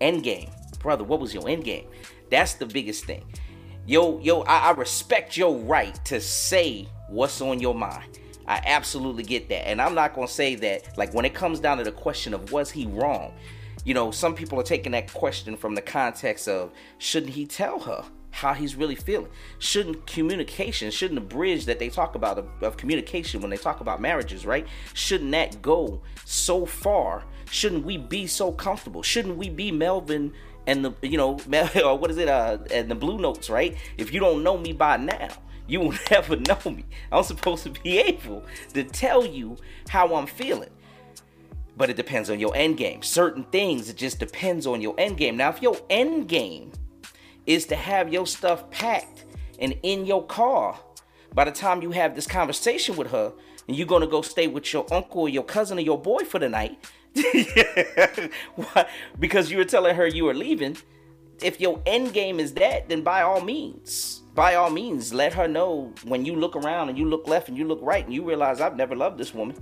End 0.00 0.22
game. 0.22 0.50
Brother, 0.80 1.04
what 1.04 1.20
was 1.20 1.34
your 1.34 1.48
end 1.48 1.64
game? 1.64 1.88
That's 2.30 2.54
the 2.54 2.66
biggest 2.66 3.04
thing. 3.04 3.24
Yo, 3.86 4.18
yo, 4.18 4.42
I, 4.42 4.68
I 4.68 4.70
respect 4.72 5.36
your 5.36 5.56
right 5.56 5.94
to 6.06 6.20
say 6.20 6.88
what's 7.08 7.40
on 7.40 7.60
your 7.60 7.74
mind. 7.74 8.18
I 8.48 8.62
absolutely 8.64 9.24
get 9.24 9.48
that. 9.48 9.68
And 9.68 9.80
I'm 9.80 9.94
not 9.94 10.14
to 10.14 10.32
say 10.32 10.54
that, 10.56 10.96
like, 10.96 11.12
when 11.14 11.24
it 11.24 11.34
comes 11.34 11.60
down 11.60 11.78
to 11.78 11.84
the 11.84 11.92
question 11.92 12.34
of 12.34 12.52
was 12.52 12.70
he 12.70 12.86
wrong, 12.86 13.32
you 13.84 13.94
know, 13.94 14.10
some 14.10 14.34
people 14.34 14.58
are 14.58 14.64
taking 14.64 14.92
that 14.92 15.12
question 15.12 15.56
from 15.56 15.74
the 15.74 15.82
context 15.82 16.48
of 16.48 16.72
shouldn't 16.98 17.32
he 17.32 17.46
tell 17.46 17.78
her? 17.80 18.04
How 18.36 18.52
he's 18.52 18.76
really 18.76 18.94
feeling. 18.94 19.30
Shouldn't 19.58 20.06
communication, 20.06 20.90
shouldn't 20.90 21.18
the 21.18 21.34
bridge 21.34 21.64
that 21.64 21.78
they 21.78 21.88
talk 21.88 22.14
about 22.14 22.38
of, 22.38 22.46
of, 22.60 22.76
communication 22.76 23.40
when 23.40 23.48
they 23.48 23.56
talk 23.56 23.80
about 23.80 23.98
marriages, 23.98 24.44
right? 24.44 24.66
Shouldn't 24.92 25.30
that 25.32 25.62
go 25.62 26.02
so 26.26 26.66
far? 26.66 27.24
Shouldn't 27.50 27.86
we 27.86 27.96
be 27.96 28.26
so 28.26 28.52
comfortable? 28.52 29.02
Shouldn't 29.02 29.38
we 29.38 29.48
be 29.48 29.72
Melvin 29.72 30.34
and 30.66 30.84
the 30.84 30.92
you 31.00 31.16
know 31.16 31.38
or 31.84 31.96
what 31.96 32.10
is 32.10 32.18
it 32.18 32.28
uh 32.28 32.58
and 32.70 32.90
the 32.90 32.94
blue 32.94 33.18
notes, 33.18 33.48
right? 33.48 33.74
If 33.96 34.12
you 34.12 34.20
don't 34.20 34.42
know 34.42 34.58
me 34.58 34.74
by 34.74 34.98
now, 34.98 35.28
you 35.66 35.80
will 35.80 35.94
never 36.10 36.36
know 36.36 36.58
me. 36.66 36.84
I'm 37.10 37.24
supposed 37.24 37.62
to 37.62 37.70
be 37.70 37.98
able 38.00 38.44
to 38.74 38.84
tell 38.84 39.24
you 39.24 39.56
how 39.88 40.14
I'm 40.14 40.26
feeling 40.26 40.70
but 41.78 41.90
it 41.90 41.96
depends 41.96 42.30
on 42.30 42.40
your 42.40 42.56
end 42.56 42.78
game. 42.78 43.02
Certain 43.02 43.44
things, 43.44 43.90
it 43.90 43.96
just 43.98 44.18
depends 44.18 44.66
on 44.66 44.80
your 44.80 44.94
end 44.96 45.18
game. 45.18 45.36
Now, 45.36 45.50
if 45.50 45.60
your 45.60 45.76
end 45.90 46.26
game 46.26 46.72
is 47.46 47.66
to 47.66 47.76
have 47.76 48.12
your 48.12 48.26
stuff 48.26 48.68
packed 48.70 49.24
and 49.58 49.78
in 49.82 50.04
your 50.04 50.24
car. 50.26 50.78
By 51.34 51.44
the 51.44 51.52
time 51.52 51.82
you 51.82 51.90
have 51.92 52.14
this 52.14 52.26
conversation 52.26 52.96
with 52.96 53.10
her 53.10 53.32
and 53.66 53.76
you're 53.76 53.86
gonna 53.86 54.06
go 54.06 54.22
stay 54.22 54.46
with 54.46 54.72
your 54.72 54.86
uncle 54.92 55.22
or 55.22 55.28
your 55.28 55.44
cousin 55.44 55.78
or 55.78 55.82
your 55.82 56.00
boy 56.00 56.24
for 56.24 56.38
the 56.38 56.48
night. 56.48 56.78
Because 59.18 59.50
you 59.50 59.58
were 59.58 59.64
telling 59.64 59.96
her 59.96 60.06
you 60.06 60.24
were 60.24 60.34
leaving. 60.34 60.76
If 61.42 61.60
your 61.60 61.82
end 61.86 62.12
game 62.12 62.40
is 62.40 62.54
that 62.54 62.88
then 62.88 63.02
by 63.02 63.22
all 63.22 63.40
means 63.40 64.22
by 64.34 64.54
all 64.54 64.70
means 64.70 65.14
let 65.14 65.32
her 65.32 65.48
know 65.48 65.92
when 66.04 66.24
you 66.24 66.34
look 66.36 66.56
around 66.56 66.90
and 66.90 66.98
you 66.98 67.06
look 67.08 67.26
left 67.26 67.48
and 67.48 67.56
you 67.56 67.66
look 67.66 67.80
right 67.82 68.04
and 68.04 68.12
you 68.12 68.22
realize 68.22 68.60
i've 68.60 68.76
never 68.76 68.94
loved 68.94 69.18
this 69.18 69.34
woman. 69.34 69.56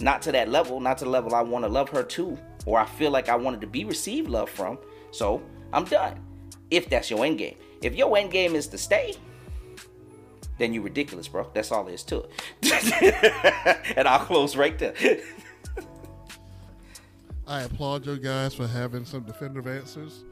Not 0.00 0.22
to 0.22 0.32
that 0.32 0.48
level 0.48 0.80
not 0.80 0.98
to 0.98 1.04
the 1.04 1.10
level 1.10 1.34
i 1.34 1.42
want 1.42 1.64
to 1.64 1.68
love 1.68 1.88
her 1.90 2.02
to 2.02 2.38
or 2.66 2.78
i 2.80 2.84
feel 2.84 3.10
like 3.12 3.28
i 3.28 3.36
wanted 3.36 3.60
to 3.60 3.66
be 3.66 3.84
received 3.84 4.28
love 4.28 4.50
from. 4.50 4.78
So 5.12 5.42
i'm 5.72 5.84
done 5.84 6.20
if 6.72 6.88
that's 6.88 7.10
your 7.10 7.24
end 7.24 7.38
game 7.38 7.56
if 7.82 7.94
your 7.94 8.16
end 8.16 8.30
game 8.30 8.54
is 8.54 8.66
to 8.66 8.78
stay 8.78 9.14
then 10.58 10.72
you're 10.72 10.82
ridiculous, 10.84 11.26
bro. 11.28 11.48
That's 11.54 11.72
all 11.72 11.82
there 11.84 11.94
is 11.94 12.04
to 12.04 12.24
it. 12.62 13.96
and 13.96 14.06
I'll 14.06 14.24
close 14.24 14.54
right 14.56 14.78
there. 14.78 14.94
I 17.46 17.62
applaud 17.62 18.06
you 18.06 18.16
guys 18.16 18.54
for 18.54 18.66
having 18.68 19.04
some 19.04 19.24
definitive 19.24 19.66
answers 19.66 20.22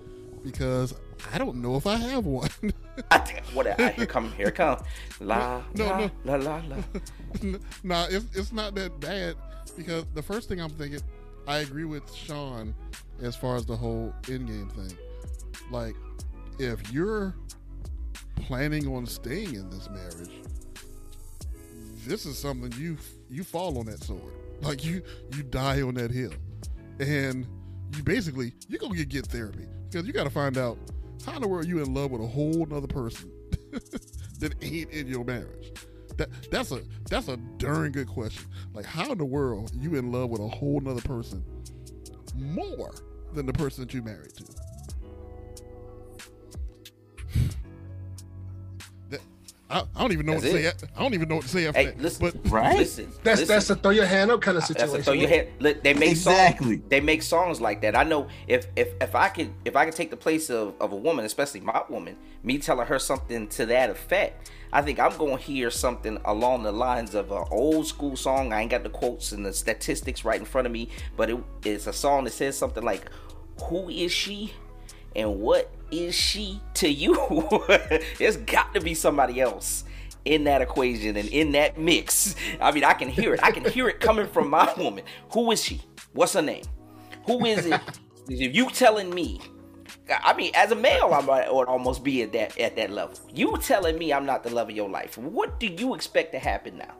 because 0.44 0.94
I 1.32 1.38
don't 1.38 1.56
know 1.56 1.74
if 1.74 1.86
I 1.86 1.96
have 1.96 2.26
one. 2.26 2.48
I 3.10 3.18
think 3.18 3.44
what 3.48 3.66
I, 3.66 3.90
here 3.90 4.06
come 4.06 4.32
here 4.32 4.50
come 4.52 4.82
la 5.18 5.62
No, 5.74 5.86
la, 5.86 5.98
no. 5.98 6.10
la 6.24 6.34
la 6.36 6.62
la. 6.68 6.76
nah, 7.82 8.06
it's, 8.08 8.26
it's 8.36 8.52
not 8.52 8.74
that 8.76 9.00
bad 9.00 9.34
because 9.76 10.04
the 10.14 10.22
first 10.22 10.48
thing 10.48 10.60
I'm 10.60 10.70
thinking, 10.70 11.00
I 11.48 11.58
agree 11.58 11.84
with 11.84 12.14
Sean 12.14 12.74
as 13.20 13.34
far 13.34 13.56
as 13.56 13.66
the 13.66 13.76
whole 13.76 14.14
in 14.28 14.46
game 14.46 14.68
thing. 14.68 14.96
Like, 15.72 15.96
if 16.58 16.92
you're 16.92 17.34
planning 18.36 18.86
on 18.88 19.06
staying 19.06 19.54
in 19.54 19.70
this 19.70 19.88
marriage, 19.90 20.40
this 22.06 22.26
is 22.26 22.38
something 22.38 22.72
you 22.80 22.96
you 23.28 23.44
fall 23.44 23.78
on 23.78 23.86
that 23.86 24.02
sword. 24.02 24.32
Like 24.62 24.84
you 24.84 25.02
you 25.34 25.42
die 25.42 25.82
on 25.82 25.94
that 25.94 26.10
hill, 26.10 26.32
and 26.98 27.46
you 27.96 28.02
basically 28.02 28.52
you 28.68 28.78
gonna 28.78 28.94
get 28.94 29.08
get 29.08 29.26
therapy 29.26 29.66
because 29.90 30.06
you 30.06 30.12
got 30.12 30.24
to 30.24 30.30
find 30.30 30.58
out 30.58 30.78
how 31.24 31.36
in 31.36 31.42
the 31.42 31.48
world 31.48 31.66
you 31.66 31.82
in 31.82 31.92
love 31.94 32.10
with 32.10 32.20
a 32.22 32.26
whole 32.26 32.66
nother 32.66 32.86
person 32.86 33.30
that 34.40 34.54
ain't 34.62 34.90
in 34.90 35.06
your 35.06 35.24
marriage. 35.24 35.72
That 36.16 36.28
that's 36.50 36.72
a 36.72 36.82
that's 37.08 37.28
a 37.28 37.36
darn 37.58 37.92
good 37.92 38.08
question. 38.08 38.46
Like 38.74 38.84
how 38.84 39.12
in 39.12 39.18
the 39.18 39.24
world 39.24 39.72
you 39.74 39.96
in 39.96 40.12
love 40.12 40.30
with 40.30 40.40
a 40.40 40.48
whole 40.48 40.80
nother 40.80 41.02
person 41.02 41.44
more 42.34 42.92
than 43.32 43.46
the 43.46 43.52
person 43.52 43.84
that 43.84 43.94
you 43.94 44.02
married 44.02 44.34
to? 44.36 44.44
I, 49.70 49.84
I 49.94 50.00
don't 50.02 50.12
even 50.12 50.26
know 50.26 50.32
That's 50.32 50.44
what 50.46 50.52
to 50.52 50.58
it. 50.66 50.80
say. 50.80 50.86
I 50.96 51.02
don't 51.02 51.14
even 51.14 51.28
know 51.28 51.36
what 51.36 51.44
to 51.44 51.48
say 51.50 51.66
after 51.68 51.78
Hey, 51.80 51.86
that. 51.86 52.00
listen, 52.00 52.30
but 52.42 52.50
Right? 52.50 52.76
listen. 52.76 53.06
That's 53.22 53.40
listen. 53.40 53.46
that's 53.54 53.70
a 53.70 53.76
throw 53.76 53.92
your 53.92 54.04
hand 54.06 54.30
up 54.32 54.40
kind 54.40 54.56
of 54.58 54.62
That's 54.66 54.68
situation. 54.80 55.00
a 55.00 55.02
throw 55.04 55.12
your 55.14 55.28
head. 55.28 55.52
Look, 55.60 55.82
they 55.84 55.94
make 55.94 56.10
Exactly. 56.10 56.76
songs. 56.78 56.88
They 56.88 57.00
make 57.00 57.22
songs 57.22 57.60
like 57.60 57.80
that. 57.82 57.96
I 57.96 58.02
know 58.02 58.26
if 58.48 58.66
if 58.74 58.88
if 59.00 59.14
I 59.14 59.28
could 59.28 59.52
if 59.64 59.76
I 59.76 59.84
could 59.84 59.94
take 59.94 60.10
the 60.10 60.16
place 60.16 60.50
of, 60.50 60.74
of 60.80 60.92
a 60.92 60.96
woman, 60.96 61.24
especially 61.24 61.60
my 61.60 61.82
woman, 61.88 62.16
me 62.42 62.58
telling 62.58 62.86
her 62.86 62.98
something 62.98 63.46
to 63.48 63.66
that 63.66 63.90
effect, 63.90 64.50
I 64.72 64.82
think 64.82 64.98
I'm 64.98 65.16
gonna 65.16 65.36
hear 65.36 65.70
something 65.70 66.18
along 66.24 66.64
the 66.64 66.72
lines 66.72 67.14
of 67.14 67.30
an 67.30 67.44
old 67.52 67.86
school 67.86 68.16
song. 68.16 68.52
I 68.52 68.62
ain't 68.62 68.70
got 68.72 68.82
the 68.82 68.90
quotes 68.90 69.30
and 69.32 69.46
the 69.46 69.52
statistics 69.52 70.24
right 70.24 70.40
in 70.40 70.46
front 70.46 70.66
of 70.66 70.72
me, 70.72 70.88
but 71.16 71.30
it, 71.30 71.38
it's 71.64 71.86
a 71.86 71.92
song 71.92 72.24
that 72.24 72.32
says 72.32 72.58
something 72.58 72.82
like, 72.82 73.08
"Who 73.64 73.88
is 73.88 74.10
she?" 74.10 74.52
And 75.16 75.40
what 75.40 75.70
is 75.90 76.14
she 76.14 76.60
to 76.74 76.88
you? 76.88 77.14
There's 78.18 78.36
got 78.38 78.74
to 78.74 78.80
be 78.80 78.94
somebody 78.94 79.40
else 79.40 79.84
in 80.24 80.44
that 80.44 80.62
equation 80.62 81.16
and 81.16 81.28
in 81.28 81.52
that 81.52 81.78
mix. 81.78 82.34
I 82.60 82.72
mean, 82.72 82.84
I 82.84 82.92
can 82.92 83.08
hear 83.08 83.34
it. 83.34 83.40
I 83.42 83.50
can 83.50 83.64
hear 83.64 83.88
it 83.88 84.00
coming 84.00 84.26
from 84.26 84.50
my 84.50 84.72
woman. 84.76 85.04
Who 85.32 85.50
is 85.50 85.62
she? 85.62 85.80
What's 86.12 86.34
her 86.34 86.42
name? 86.42 86.64
Who 87.26 87.44
is 87.46 87.66
it? 87.66 87.80
if 88.28 88.54
you 88.54 88.70
telling 88.70 89.10
me, 89.10 89.40
I 90.22 90.34
mean, 90.34 90.52
as 90.54 90.70
a 90.72 90.76
male, 90.76 91.12
I 91.12 91.20
might 91.20 91.46
uh, 91.46 91.54
would 91.54 91.68
almost 91.68 92.04
be 92.04 92.22
at 92.22 92.32
that 92.32 92.58
at 92.58 92.76
that 92.76 92.90
level. 92.90 93.18
You 93.32 93.56
telling 93.58 93.98
me 93.98 94.12
I'm 94.12 94.26
not 94.26 94.42
the 94.42 94.50
love 94.50 94.68
of 94.68 94.76
your 94.76 94.88
life? 94.88 95.18
What 95.18 95.60
do 95.60 95.66
you 95.66 95.94
expect 95.94 96.32
to 96.32 96.38
happen 96.38 96.78
now? 96.78 96.94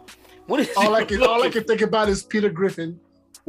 What 0.47 0.61
is 0.61 0.71
all 0.76 0.95
I 0.97 1.05
can 1.05 1.23
all 1.23 1.43
I 1.43 1.50
can 1.50 1.64
think 1.64 1.81
about 1.81 2.09
is 2.09 2.23
Peter 2.23 2.50
Griffin 2.50 3.00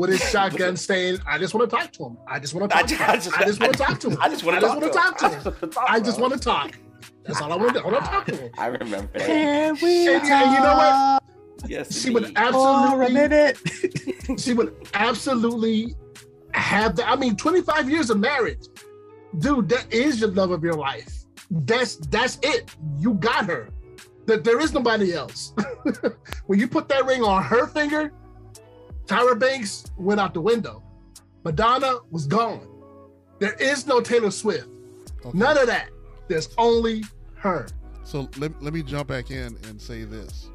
with 0.01 0.10
his 0.10 0.22
shotgun 0.31 0.75
saying, 0.75 1.20
"I 1.27 1.38
just 1.38 1.53
want 1.53 1.70
to 1.70 1.75
talk 1.75 1.91
to 1.93 2.05
him. 2.05 2.17
I 2.27 2.39
just 2.39 2.53
want 2.53 2.70
to 2.72 2.75
talk. 2.77 2.88
to 2.88 2.96
I 2.96 3.13
him. 3.13 3.22
just- 3.22 3.38
I 3.39 3.46
just 3.46 3.60
want 3.62 3.74
to 3.74 3.79
talk 3.79 4.00
to 4.00 4.10
him. 4.10 4.17
I 4.20 4.29
just 4.29 4.43
wanna 4.43 4.60
talk 4.60 5.17
to 5.20 5.29
to 5.29 5.29
him. 5.29 5.36
I 5.38 5.39
just 5.39 5.46
wanna 5.62 5.67
talk 5.72 5.89
I 5.89 6.00
just 6.00 6.20
want 6.20 6.34
to 6.34 6.39
talk. 6.39 6.77
That's 7.24 7.41
all 7.41 7.53
I 7.53 7.55
want 7.55 7.75
to 7.75 7.81
do. 7.81 7.88
I 7.88 7.91
want 7.91 8.03
to 8.05 8.12
talk 8.12 8.25
to 8.25 8.36
him. 8.36 8.51
I 8.58 8.65
remember 8.67 9.10
that. 9.13 9.25
Can 9.27 9.77
we 9.81 10.08
And, 10.08 10.24
and 10.24 10.53
you 10.53 10.60
know 10.60 10.75
what? 10.75 11.24
Yes, 11.70 12.01
She 12.01 12.10
would 12.10 12.24
indeed. 12.24 12.38
For 12.38 12.41
a 12.43 12.48
absolutely, 12.48 13.13
minute. 13.13 13.58
she 14.39 14.53
would 14.55 14.74
absolutely 14.96 15.96
have 16.53 16.96
that. 16.96 17.08
I 17.08 17.15
mean, 17.15 17.36
25 17.36 17.89
years 17.89 18.10
of 18.10 18.20
marriage, 18.20 18.65
dude. 19.38 19.70
That 19.70 19.93
is 19.93 20.20
your 20.20 20.31
love 20.31 20.50
of 20.51 20.63
your 20.63 20.74
life. 20.74 21.25
That's 21.51 21.98
that's 22.08 22.39
it. 22.41 22.75
You 22.98 23.13
got 23.15 23.46
her. 23.46 23.70
That 24.25 24.43
there 24.43 24.60
is 24.60 24.74
nobody 24.74 25.13
else. 25.13 25.53
when 26.48 26.60
you 26.60 26.67
put 26.67 26.88
that 26.89 27.05
ring 27.05 27.22
on 27.24 27.43
her 27.43 27.67
finger, 27.67 28.12
Tyra 29.05 29.38
Banks 29.38 29.86
went 29.98 30.20
out 30.20 30.34
the 30.34 30.41
window. 30.41 30.84
Madonna 31.43 32.00
was 32.12 32.27
gone. 32.27 32.67
There 33.39 33.53
is 33.53 33.88
no 33.88 34.01
Taylor 34.01 34.31
Swift. 34.31 34.67
Okay. 35.25 35.38
None 35.38 35.58
of 35.58 35.67
that. 35.67 35.89
There's 36.27 36.50
only 36.58 37.03
her. 37.36 37.67
So 38.03 38.29
let, 38.38 38.62
let 38.62 38.74
me 38.74 38.84
jump 38.84 39.08
back 39.08 39.31
in 39.31 39.58
and 39.67 39.81
say 39.81 40.03
this. 40.03 40.50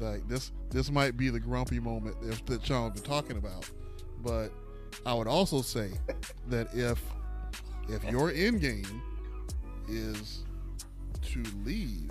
Like 0.00 0.26
this 0.28 0.52
this 0.70 0.90
might 0.90 1.16
be 1.16 1.28
the 1.28 1.40
grumpy 1.40 1.80
moment 1.80 2.16
if, 2.22 2.44
that 2.46 2.64
Sean's 2.64 2.94
been 2.94 3.02
talking 3.02 3.36
about. 3.36 3.68
But 4.22 4.50
I 5.06 5.14
would 5.14 5.26
also 5.26 5.62
say 5.62 5.90
that 6.48 6.68
if 6.74 7.02
if 7.88 8.04
your 8.04 8.30
end 8.30 8.60
game 8.60 9.02
is 9.88 10.44
to 11.22 11.42
leave 11.64 12.10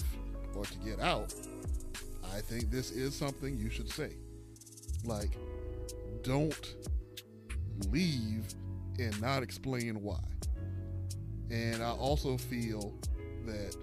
or 0.56 0.66
to 0.66 0.78
get 0.80 1.00
out, 1.00 1.34
I 2.34 2.42
think 2.42 2.72
this 2.72 2.92
is 2.92 3.16
something 3.16 3.58
you 3.58 3.70
should 3.70 3.90
say. 3.90 4.14
Like, 5.04 5.38
don't 6.24 6.76
leave 7.92 8.46
and 9.00 9.20
not 9.22 9.44
explain 9.44 10.02
why. 10.02 10.20
And 11.50 11.82
I 11.82 11.92
also 11.92 12.38
feel 12.38 12.94
that 13.46 13.76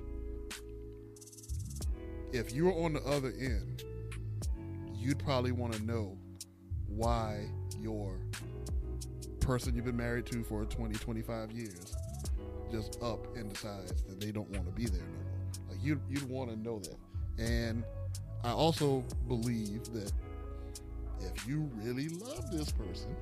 if 2.33 2.53
you're 2.53 2.75
on 2.85 2.95
the 2.95 3.03
other 3.03 3.33
end, 3.39 3.85
you'd 4.95 5.19
probably 5.19 5.53
want 5.53 5.73
to 5.75 5.85
know 5.85 6.19
why 6.89 7.47
your 7.81 8.19
person 9.41 9.75
you've 9.75 9.85
been 9.85 9.97
married 9.97 10.27
to 10.27 10.43
for 10.43 10.65
20, 10.65 10.95
25 10.95 11.53
years 11.53 11.95
just 12.71 13.01
up 13.03 13.37
and 13.37 13.53
decides 13.53 14.03
that 14.03 14.21
they 14.21 14.33
don't 14.33 14.49
want 14.51 14.67
to 14.67 14.73
be 14.73 14.87
there 14.87 15.03
no 15.03 15.07
more. 15.07 15.71
Like 15.71 15.85
you, 15.85 16.01
you'd 16.09 16.29
want 16.29 16.51
to 16.51 16.57
know 16.57 16.81
that. 16.81 16.97
And 17.39 17.85
I 18.43 18.51
also 18.51 19.05
believe 19.29 19.85
that 19.93 20.13
if 21.35 21.47
you 21.47 21.71
really 21.75 22.09
love 22.09 22.51
this 22.51 22.71
person, 22.73 23.15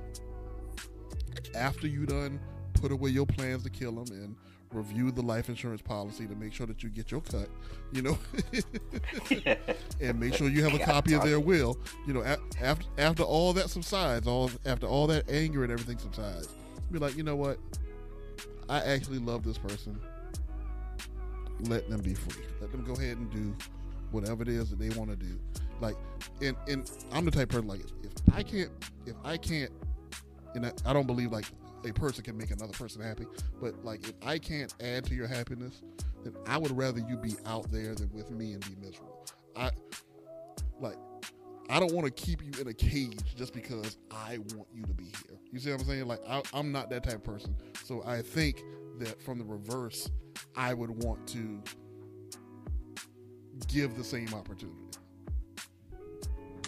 after 1.55 1.87
you 1.87 2.05
done 2.05 2.39
put 2.73 2.91
away 2.91 3.09
your 3.09 3.25
plans 3.25 3.63
to 3.63 3.69
kill 3.69 3.91
them 3.93 4.05
and 4.11 4.35
review 4.71 5.11
the 5.11 5.21
life 5.21 5.49
insurance 5.49 5.81
policy 5.81 6.25
to 6.27 6.35
make 6.35 6.51
sure 6.51 6.65
that 6.65 6.81
you 6.83 6.89
get 6.89 7.11
your 7.11 7.21
cut, 7.21 7.47
you 7.91 8.01
know, 8.01 8.17
and 10.01 10.19
make 10.19 10.33
sure 10.33 10.49
you 10.49 10.63
have 10.63 10.73
a 10.73 10.77
Yeah, 10.79 10.85
copy 10.85 11.13
of 11.13 11.23
their 11.23 11.39
will. 11.39 11.77
You 12.07 12.13
know, 12.13 12.23
after 12.59 12.85
after 12.97 13.23
all 13.23 13.53
that 13.53 13.69
subsides, 13.69 14.27
all 14.27 14.49
after 14.65 14.87
all 14.87 15.07
that 15.07 15.29
anger 15.29 15.63
and 15.63 15.71
everything 15.71 15.97
subsides, 15.99 16.49
be 16.91 16.99
like, 16.99 17.15
you 17.15 17.23
know 17.23 17.35
what? 17.35 17.59
I 18.69 18.79
actually 18.79 19.19
love 19.19 19.43
this 19.43 19.57
person. 19.57 19.99
Let 21.61 21.89
them 21.89 22.01
be 22.01 22.13
free. 22.15 22.43
Let 22.59 22.71
them 22.71 22.83
go 22.83 22.93
ahead 22.93 23.17
and 23.17 23.29
do 23.31 23.55
whatever 24.11 24.41
it 24.43 24.49
is 24.49 24.69
that 24.71 24.79
they 24.79 24.89
want 24.89 25.09
to 25.09 25.15
do. 25.15 25.39
Like, 25.79 25.95
and 26.41 26.55
and 26.67 26.89
I'm 27.11 27.25
the 27.25 27.31
type 27.31 27.43
of 27.43 27.49
person 27.49 27.67
like 27.67 27.81
if 28.03 28.11
I 28.33 28.43
can't 28.43 28.69
if 29.05 29.15
I 29.23 29.37
can't, 29.37 29.71
and 30.55 30.65
I, 30.65 30.71
I 30.85 30.93
don't 30.93 31.07
believe 31.07 31.31
like 31.31 31.45
a 31.85 31.91
person 31.91 32.23
can 32.23 32.37
make 32.37 32.51
another 32.51 32.73
person 32.73 33.01
happy, 33.01 33.25
but 33.61 33.83
like 33.83 34.07
if 34.07 34.13
I 34.25 34.37
can't 34.37 34.73
add 34.81 35.05
to 35.05 35.15
your 35.15 35.27
happiness, 35.27 35.81
then 36.23 36.33
I 36.47 36.57
would 36.57 36.75
rather 36.75 36.99
you 36.99 37.17
be 37.17 37.35
out 37.45 37.69
there 37.71 37.95
than 37.95 38.09
with 38.13 38.31
me 38.31 38.53
and 38.53 38.61
be 38.61 38.75
miserable. 38.85 39.25
I 39.55 39.71
like 40.79 40.97
I 41.69 41.79
don't 41.79 41.93
want 41.93 42.05
to 42.05 42.11
keep 42.11 42.43
you 42.43 42.51
in 42.61 42.67
a 42.67 42.73
cage 42.73 43.35
just 43.35 43.53
because 43.53 43.97
I 44.11 44.37
want 44.55 44.67
you 44.73 44.83
to 44.83 44.93
be 44.93 45.05
here. 45.05 45.39
You 45.51 45.59
see 45.59 45.71
what 45.71 45.81
I'm 45.81 45.87
saying? 45.87 46.07
Like 46.07 46.19
I, 46.27 46.41
I'm 46.53 46.71
not 46.71 46.89
that 46.89 47.03
type 47.03 47.15
of 47.15 47.23
person. 47.23 47.55
So 47.83 48.03
I 48.05 48.21
think 48.21 48.61
that 48.99 49.21
from 49.21 49.37
the 49.39 49.45
reverse, 49.45 50.09
I 50.55 50.73
would 50.73 51.03
want 51.03 51.25
to 51.29 51.61
give 53.67 53.95
the 53.95 54.03
same 54.03 54.33
opportunity. 54.33 54.77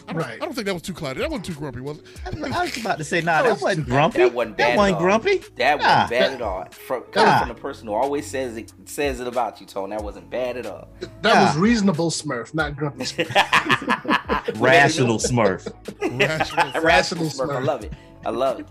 I 0.07 0.13
don't, 0.13 0.21
Right. 0.21 0.33
I 0.41 0.45
don't 0.45 0.53
think 0.53 0.65
that 0.67 0.73
was 0.73 0.83
too 0.83 0.93
cloudy. 0.93 1.19
That 1.21 1.29
wasn't 1.31 1.45
too 1.47 1.53
grumpy, 1.55 1.79
was 1.81 1.97
it? 1.97 2.05
I 2.25 2.61
was 2.61 2.77
about 2.77 2.97
to 2.99 3.03
say, 3.03 3.21
nah, 3.21 3.41
that 3.41 3.59
wasn't 3.59 3.87
grumpy. 3.87 4.19
That 4.19 4.33
wasn't 4.33 4.57
bad. 4.57 4.67
That 4.67 4.71
at 4.73 4.77
wasn't 4.77 4.95
all. 4.95 5.01
grumpy. 5.01 5.37
That 5.57 5.79
Nah. 5.79 5.87
wasn't 5.87 6.09
bad 6.11 6.33
at 6.33 6.41
all. 6.43 6.65
From 6.71 7.01
coming 7.11 7.29
Nah. 7.29 7.39
from 7.39 7.49
the 7.49 7.55
person 7.55 7.87
who 7.87 7.93
always 7.93 8.27
says 8.29 8.55
it 8.57 8.71
says 8.85 9.19
it 9.19 9.27
about 9.27 9.59
you, 9.59 9.65
Tone. 9.65 9.89
That 9.89 10.03
wasn't 10.03 10.29
bad 10.29 10.57
at 10.57 10.65
all. 10.67 10.87
That 10.99 11.09
Yeah. 11.33 11.45
was 11.47 11.57
reasonable 11.57 12.11
Smurf, 12.11 12.53
not 12.53 12.75
grumpy 12.75 13.03
Smurf. 13.05 14.61
Rational 14.61 15.17
Smurf. 15.17 15.71
Rational. 16.19 16.81
Rational 16.83 17.25
Smurf. 17.25 17.47
Smurf. 17.49 17.55
I 17.55 17.59
love 17.59 17.83
it. 17.83 17.93
I 18.25 18.29
love 18.29 18.59
it. 18.59 18.67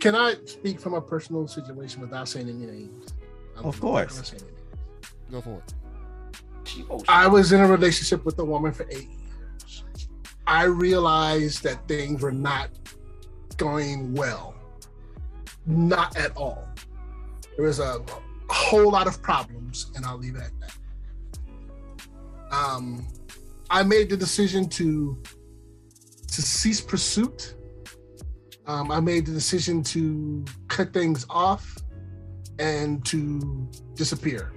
Can 0.00 0.14
I 0.14 0.34
speak 0.46 0.80
from 0.80 0.94
a 0.94 1.00
personal 1.00 1.46
situation 1.46 2.00
without 2.00 2.28
saying 2.28 2.48
any 2.48 2.66
names? 2.66 3.12
I'm 3.56 3.66
Of 3.66 3.80
course. 3.80 4.14
gonna 4.14 4.24
say 4.24 4.36
any 4.38 4.46
names. 4.46 4.60
Go 5.30 5.40
for 5.40 5.58
it. 5.58 5.74
She- 6.64 6.82
she- 6.82 7.04
I 7.08 7.26
was 7.26 7.52
in 7.52 7.60
a 7.60 7.66
relationship 7.66 8.24
with 8.24 8.38
a 8.38 8.44
woman 8.44 8.72
for 8.72 8.84
eight 8.90 9.08
years. 9.08 9.16
I 10.50 10.64
realized 10.64 11.62
that 11.62 11.86
things 11.86 12.22
were 12.22 12.32
not 12.32 12.70
going 13.56 14.12
well. 14.14 14.56
Not 15.64 16.16
at 16.16 16.36
all. 16.36 16.66
There 17.56 17.66
was 17.66 17.78
a 17.78 18.02
whole 18.48 18.90
lot 18.90 19.06
of 19.06 19.22
problems, 19.22 19.92
and 19.94 20.04
I'll 20.04 20.18
leave 20.18 20.34
it 20.34 20.42
at 20.42 20.50
that. 20.58 20.76
Um, 22.50 23.06
I 23.70 23.84
made 23.84 24.10
the 24.10 24.16
decision 24.16 24.68
to 24.70 25.22
to 26.26 26.42
cease 26.42 26.80
pursuit. 26.80 27.54
Um, 28.66 28.90
I 28.90 28.98
made 28.98 29.26
the 29.26 29.32
decision 29.32 29.84
to 29.84 30.44
cut 30.66 30.92
things 30.92 31.26
off 31.30 31.76
and 32.58 33.04
to 33.06 33.68
disappear, 33.94 34.52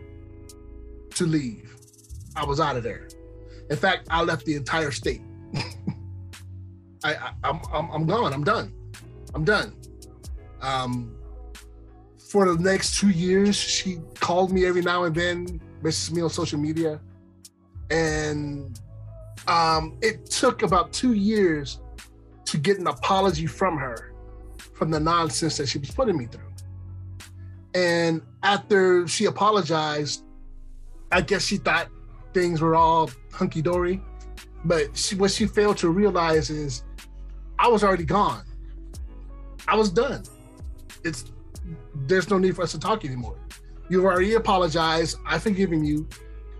to 1.11 1.25
leave. 1.27 1.75
I 2.35 2.45
was 2.45 2.59
out 2.59 2.77
of 2.77 2.83
there. 2.83 3.09
In 3.69 3.77
fact, 3.77 4.07
I 4.09 4.23
left 4.23 4.45
the 4.45 4.55
entire 4.55 4.89
state. 4.89 5.21
I, 7.03 7.13
I 7.15 7.33
I'm, 7.43 7.59
I'm 7.71 7.91
I'm 7.91 8.05
gone. 8.05 8.33
I'm 8.33 8.43
done. 8.43 8.73
I'm 9.33 9.43
done. 9.43 9.75
Um, 10.61 11.15
for 12.17 12.53
the 12.53 12.61
next 12.63 12.99
two 12.99 13.09
years, 13.09 13.55
she 13.55 13.99
called 14.19 14.51
me 14.51 14.65
every 14.65 14.81
now 14.81 15.03
and 15.03 15.13
then, 15.13 15.61
messages 15.81 16.13
me 16.13 16.21
on 16.21 16.29
social 16.29 16.59
media, 16.59 16.99
and 17.91 18.79
um, 19.47 19.97
it 20.01 20.25
took 20.25 20.63
about 20.63 20.93
two 20.93 21.13
years 21.13 21.79
to 22.45 22.57
get 22.57 22.79
an 22.79 22.87
apology 22.87 23.45
from 23.45 23.77
her 23.77 24.13
from 24.73 24.89
the 24.89 24.99
nonsense 24.99 25.57
that 25.57 25.67
she 25.67 25.77
was 25.77 25.91
putting 25.91 26.17
me 26.17 26.25
through. 26.25 26.41
And 27.75 28.21
after 28.43 29.07
she 29.07 29.25
apologized, 29.25 30.23
I 31.11 31.21
guess 31.21 31.45
she 31.45 31.57
thought 31.57 31.89
things 32.33 32.61
were 32.61 32.75
all 32.75 33.09
hunky 33.31 33.61
dory. 33.61 34.01
But 34.65 34.95
she, 34.97 35.15
what 35.15 35.31
she 35.31 35.45
failed 35.45 35.77
to 35.77 35.89
realize 35.89 36.49
is 36.49 36.83
I 37.59 37.67
was 37.67 37.83
already 37.83 38.05
gone. 38.05 38.43
I 39.67 39.75
was 39.75 39.89
done. 39.89 40.23
It's 41.03 41.31
there's 42.07 42.29
no 42.29 42.37
need 42.37 42.55
for 42.55 42.63
us 42.63 42.71
to 42.71 42.79
talk 42.79 43.05
anymore. 43.05 43.37
You've 43.89 44.05
already 44.05 44.33
apologized. 44.33 45.17
I've 45.25 45.43
forgiven 45.43 45.83
you, 45.83 46.07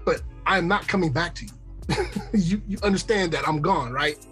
but 0.05 0.21
I'm 0.45 0.67
not 0.67 0.87
coming 0.87 1.11
back 1.11 1.35
to 1.35 1.45
you. 1.45 1.51
you 2.33 2.61
you 2.67 2.77
understand 2.83 3.31
that 3.33 3.47
I'm 3.47 3.61
gone, 3.61 3.91
right? 3.91 4.25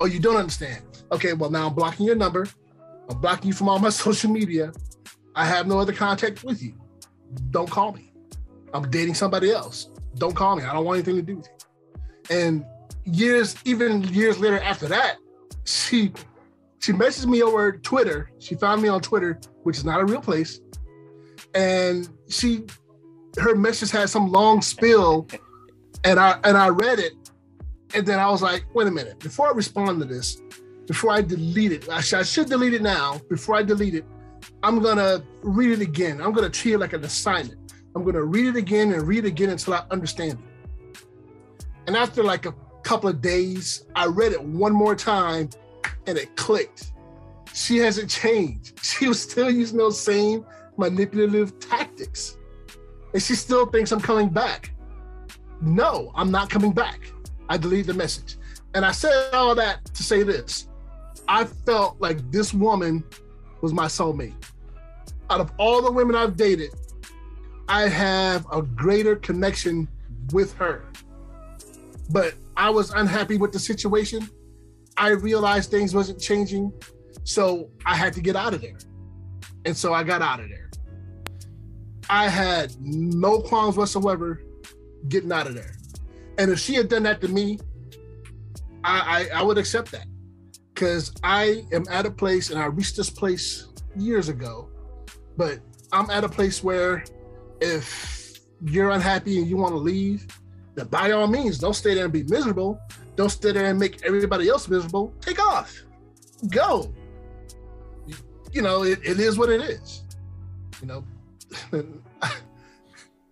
Oh, 0.00 0.06
you 0.06 0.20
don't 0.20 0.36
understand. 0.36 0.84
Okay, 1.12 1.32
well 1.32 1.50
now 1.50 1.68
I'm 1.68 1.74
blocking 1.74 2.06
your 2.06 2.16
number. 2.16 2.46
I'm 3.08 3.18
blocking 3.20 3.48
you 3.48 3.54
from 3.54 3.68
all 3.68 3.78
my 3.78 3.88
social 4.04 4.30
media. 4.30 4.72
I 5.34 5.46
have 5.46 5.66
no 5.66 5.78
other 5.78 5.92
contact 5.92 6.44
with 6.44 6.62
you. 6.62 6.74
Don't 7.50 7.70
call 7.70 7.92
me. 7.92 8.12
I'm 8.72 8.90
dating 8.90 9.14
somebody 9.14 9.50
else. 9.50 9.88
Don't 10.16 10.34
call 10.34 10.56
me. 10.56 10.64
I 10.64 10.72
don't 10.72 10.84
want 10.84 10.96
anything 10.96 11.16
to 11.16 11.22
do 11.22 11.36
with 11.36 11.48
you. 11.48 12.36
And 12.36 12.64
years, 13.04 13.56
even 13.64 14.02
years 14.04 14.38
later 14.38 14.60
after 14.60 14.86
that, 14.88 15.16
she 15.64 16.12
she 16.80 16.92
messaged 16.92 17.26
me 17.26 17.42
over 17.42 17.72
Twitter. 17.72 18.30
She 18.38 18.54
found 18.54 18.82
me 18.82 18.88
on 18.88 19.00
Twitter, 19.00 19.40
which 19.62 19.78
is 19.78 19.84
not 19.84 20.00
a 20.00 20.04
real 20.04 20.20
place. 20.20 20.60
And 21.54 22.08
she 22.28 22.64
her 23.38 23.54
message 23.54 23.90
had 23.90 24.10
some 24.10 24.30
long 24.30 24.62
spill 24.62 25.26
and 26.04 26.20
I 26.20 26.38
and 26.44 26.56
I 26.56 26.68
read 26.68 26.98
it. 26.98 27.12
And 27.94 28.06
then 28.06 28.18
I 28.18 28.28
was 28.28 28.42
like, 28.42 28.66
wait 28.74 28.88
a 28.88 28.90
minute, 28.90 29.18
before 29.20 29.48
I 29.48 29.52
respond 29.52 30.00
to 30.00 30.04
this, 30.04 30.42
before 30.86 31.12
I 31.12 31.22
delete 31.22 31.72
it, 31.72 31.88
I 31.88 32.00
should, 32.00 32.18
I 32.18 32.22
should 32.22 32.48
delete 32.48 32.74
it 32.74 32.82
now. 32.82 33.20
Before 33.30 33.54
I 33.54 33.62
delete 33.62 33.94
it, 33.94 34.04
I'm 34.62 34.82
gonna 34.82 35.22
read 35.42 35.70
it 35.70 35.80
again. 35.80 36.20
I'm 36.20 36.32
gonna 36.32 36.50
treat 36.50 36.74
it 36.74 36.78
like 36.78 36.92
an 36.92 37.04
assignment. 37.04 37.72
I'm 37.94 38.04
gonna 38.04 38.22
read 38.22 38.46
it 38.46 38.56
again 38.56 38.92
and 38.92 39.06
read 39.06 39.24
it 39.24 39.28
again 39.28 39.50
until 39.50 39.74
I 39.74 39.84
understand 39.90 40.32
it. 40.32 40.98
And 41.86 41.96
after 41.96 42.22
like 42.22 42.46
a 42.46 42.52
couple 42.84 43.08
of 43.08 43.20
days, 43.20 43.86
I 43.96 44.06
read 44.06 44.32
it 44.32 44.42
one 44.42 44.72
more 44.72 44.94
time 44.94 45.48
and 46.06 46.16
it 46.18 46.36
clicked. 46.36 46.92
She 47.52 47.78
hasn't 47.78 48.10
changed. 48.10 48.78
She 48.84 49.08
was 49.08 49.20
still 49.20 49.50
using 49.50 49.78
those 49.78 50.00
same 50.00 50.44
manipulative 50.76 51.58
tactics. 51.58 52.36
And 53.12 53.22
she 53.22 53.34
still 53.34 53.66
thinks 53.66 53.92
I'm 53.92 54.00
coming 54.00 54.28
back. 54.28 54.72
No, 55.60 56.12
I'm 56.14 56.30
not 56.30 56.50
coming 56.50 56.72
back. 56.72 57.00
I 57.48 57.56
deleted 57.56 57.86
the 57.86 57.94
message. 57.94 58.36
And 58.74 58.84
I 58.84 58.92
said 58.92 59.32
all 59.32 59.54
that 59.54 59.84
to 59.86 60.02
say 60.02 60.22
this. 60.22 60.68
I 61.26 61.44
felt 61.44 62.00
like 62.00 62.30
this 62.30 62.52
woman 62.52 63.04
was 63.60 63.72
my 63.72 63.86
soulmate. 63.86 64.34
Out 65.30 65.40
of 65.40 65.52
all 65.58 65.80
the 65.80 65.90
women 65.90 66.16
I've 66.16 66.36
dated, 66.36 66.70
I 67.68 67.88
have 67.88 68.46
a 68.52 68.60
greater 68.60 69.16
connection 69.16 69.88
with 70.32 70.52
her. 70.54 70.84
But 72.10 72.34
I 72.56 72.70
was 72.70 72.90
unhappy 72.90 73.36
with 73.36 73.52
the 73.52 73.58
situation. 73.58 74.28
I 74.96 75.10
realized 75.10 75.70
things 75.70 75.94
wasn't 75.94 76.20
changing. 76.20 76.72
So 77.24 77.70
I 77.84 77.96
had 77.96 78.12
to 78.14 78.20
get 78.20 78.36
out 78.36 78.54
of 78.54 78.60
there. 78.60 78.78
And 79.64 79.76
so 79.76 79.94
I 79.94 80.04
got 80.04 80.22
out 80.22 80.40
of 80.40 80.48
there. 80.48 80.70
I 82.10 82.28
had 82.28 82.74
no 82.80 83.40
qualms 83.40 83.76
whatsoever 83.76 84.42
getting 85.08 85.32
out 85.32 85.46
of 85.46 85.54
there. 85.54 85.74
And 86.38 86.50
if 86.50 86.58
she 86.58 86.74
had 86.74 86.88
done 86.88 87.04
that 87.04 87.20
to 87.22 87.28
me, 87.28 87.58
I, 88.84 89.28
I, 89.32 89.40
I 89.40 89.42
would 89.42 89.58
accept 89.58 89.90
that. 89.92 90.06
Because 90.74 91.12
I 91.22 91.64
am 91.72 91.84
at 91.88 92.04
a 92.04 92.10
place, 92.10 92.50
and 92.50 92.58
I 92.58 92.66
reached 92.66 92.96
this 92.96 93.08
place 93.08 93.68
years 93.96 94.28
ago, 94.28 94.68
but 95.36 95.60
I'm 95.92 96.10
at 96.10 96.24
a 96.24 96.28
place 96.28 96.64
where 96.64 97.04
if 97.60 98.40
you're 98.64 98.90
unhappy 98.90 99.38
and 99.38 99.46
you 99.48 99.56
want 99.56 99.72
to 99.72 99.78
leave, 99.78 100.26
then 100.74 100.86
by 100.88 101.10
all 101.12 101.26
means, 101.26 101.58
don't 101.58 101.74
stay 101.74 101.94
there 101.94 102.04
and 102.04 102.12
be 102.12 102.22
miserable. 102.24 102.78
Don't 103.16 103.30
stay 103.30 103.52
there 103.52 103.66
and 103.66 103.78
make 103.78 104.04
everybody 104.04 104.48
else 104.48 104.68
miserable. 104.68 105.12
Take 105.20 105.40
off. 105.40 105.84
Go. 106.50 106.92
You, 108.52 108.62
know, 108.62 108.82
it, 108.84 108.98
it 109.04 109.18
is 109.20 109.38
what 109.38 109.50
it 109.50 109.60
is. 109.60 110.02
You 110.80 110.88
know, 110.88 111.04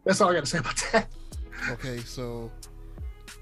that's 0.04 0.20
all 0.20 0.30
I 0.30 0.34
got 0.34 0.40
to 0.40 0.46
say 0.46 0.58
about 0.58 0.76
that. 0.92 1.08
Okay, 1.70 1.98
so 1.98 2.50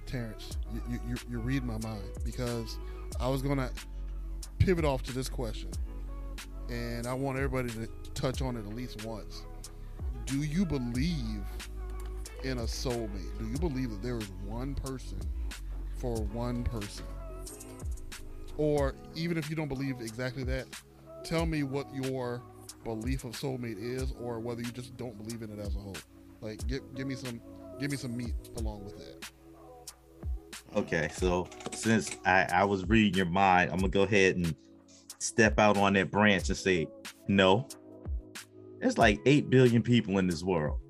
Terrence, 0.06 0.56
you, 0.74 0.82
you, 0.90 1.00
you- 1.08 1.42
you're 1.52 1.62
my 1.62 1.78
mind 1.78 2.02
because 2.24 2.78
I 3.18 3.28
was 3.28 3.42
gonna 3.42 3.70
pivot 4.58 4.84
off 4.84 5.02
to 5.04 5.12
this 5.12 5.28
question, 5.28 5.70
and 6.68 7.06
I 7.06 7.14
want 7.14 7.36
everybody 7.38 7.70
to 7.70 7.88
touch 8.14 8.42
on 8.42 8.56
it 8.56 8.60
at 8.60 8.74
least 8.74 9.04
once. 9.04 9.44
Do 10.26 10.38
you 10.38 10.66
believe 10.66 11.42
in 12.44 12.58
a 12.58 12.62
soulmate? 12.62 13.38
Do 13.38 13.46
you 13.46 13.58
believe 13.58 13.90
that 13.90 14.02
there 14.02 14.18
is 14.18 14.30
one 14.46 14.74
person 14.74 15.18
for 15.96 16.16
one 16.16 16.64
person? 16.64 17.06
Or 18.56 18.94
even 19.14 19.36
if 19.36 19.48
you 19.48 19.56
don't 19.56 19.68
believe 19.68 20.00
exactly 20.00 20.44
that, 20.44 20.66
tell 21.24 21.46
me 21.46 21.62
what 21.62 21.86
your 21.94 22.42
belief 22.84 23.24
of 23.24 23.32
soulmate 23.32 23.78
is, 23.78 24.12
or 24.20 24.38
whether 24.38 24.62
you 24.62 24.70
just 24.70 24.96
don't 24.96 25.16
believe 25.16 25.42
in 25.42 25.50
it 25.50 25.58
as 25.58 25.74
a 25.76 25.78
whole. 25.78 25.96
Like, 26.40 26.66
give 26.66 26.82
give 26.94 27.06
me 27.06 27.14
some 27.14 27.40
give 27.78 27.90
me 27.90 27.96
some 27.96 28.16
meat 28.16 28.34
along 28.56 28.84
with 28.84 28.98
that. 28.98 29.30
Okay, 30.76 31.08
so 31.12 31.48
since 31.72 32.16
I, 32.24 32.46
I 32.52 32.64
was 32.64 32.86
reading 32.88 33.14
your 33.14 33.26
mind, 33.26 33.70
I'm 33.70 33.78
gonna 33.78 33.88
go 33.88 34.02
ahead 34.02 34.36
and 34.36 34.54
step 35.18 35.58
out 35.58 35.76
on 35.76 35.94
that 35.94 36.10
branch 36.10 36.48
and 36.48 36.56
say 36.56 36.86
no. 37.28 37.66
There's 38.78 38.96
like 38.96 39.20
eight 39.26 39.50
billion 39.50 39.82
people 39.82 40.18
in 40.18 40.26
this 40.26 40.42
world. 40.42 40.80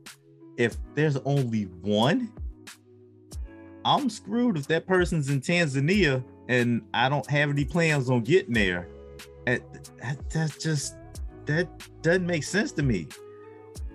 If 0.57 0.77
there's 0.95 1.17
only 1.19 1.65
one, 1.65 2.33
I'm 3.85 4.11
screwed 4.11 4.57
if 4.57 4.67
that 4.69 4.87
person's 4.87 5.31
in 5.31 5.41
Tanzania 5.41 6.23
and 6.49 6.83
I 6.93 7.09
don't 7.09 7.29
have 7.31 7.51
any 7.51 7.65
plans 7.65 8.11
on 8.11 8.23
getting 8.23 8.55
there. 8.55 8.89
And 9.47 9.63
that, 10.03 10.31
that's 10.31 10.59
just 10.59 10.97
that 11.47 11.69
doesn't 12.03 12.27
make 12.27 12.45
sense 12.45 12.73
to 12.73 12.83
me. 12.83 13.09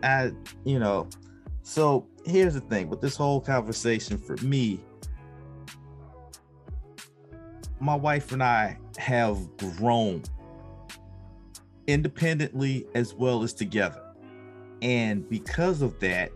I, 0.04 0.32
you 0.63 0.80
know, 0.80 1.08
so 1.63 2.08
here's 2.26 2.54
the 2.54 2.62
thing 2.62 2.89
with 2.89 3.02
this 3.02 3.15
whole 3.15 3.41
conversation 3.41 4.18
for 4.18 4.38
me, 4.38 4.80
my 7.80 7.96
wife 7.96 8.32
and 8.32 8.44
I 8.44 8.78
have 8.98 9.38
grown 9.58 10.24
independently 11.88 12.88
as 12.96 13.13
well 13.13 13.44
as 13.44 13.54
together. 13.54 14.02
And 14.82 15.28
because 15.30 15.82
of 15.82 16.00
that, 16.00 16.32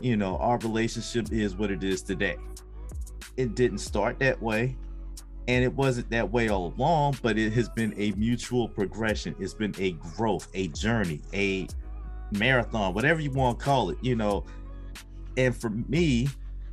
you 0.00 0.16
know, 0.16 0.36
our 0.38 0.58
relationship 0.58 1.32
is 1.32 1.56
what 1.56 1.70
it 1.70 1.84
is 1.84 2.02
today. 2.02 2.36
It 3.36 3.54
didn't 3.54 3.78
start 3.78 4.18
that 4.20 4.40
way, 4.40 4.76
and 5.48 5.64
it 5.64 5.72
wasn't 5.72 6.10
that 6.10 6.30
way 6.30 6.48
all 6.48 6.72
along, 6.76 7.18
but 7.22 7.38
it 7.38 7.52
has 7.52 7.68
been 7.68 7.94
a 7.96 8.12
mutual 8.12 8.68
progression. 8.68 9.34
It's 9.38 9.54
been 9.54 9.74
a 9.78 9.92
growth, 9.92 10.48
a 10.54 10.68
journey, 10.68 11.20
a 11.32 11.66
marathon, 12.32 12.94
whatever 12.94 13.20
you 13.20 13.30
want 13.30 13.58
to 13.58 13.64
call 13.64 13.90
it, 13.90 13.98
you 14.02 14.16
know. 14.16 14.44
And 15.36 15.54
for 15.54 15.70
me, 15.70 16.28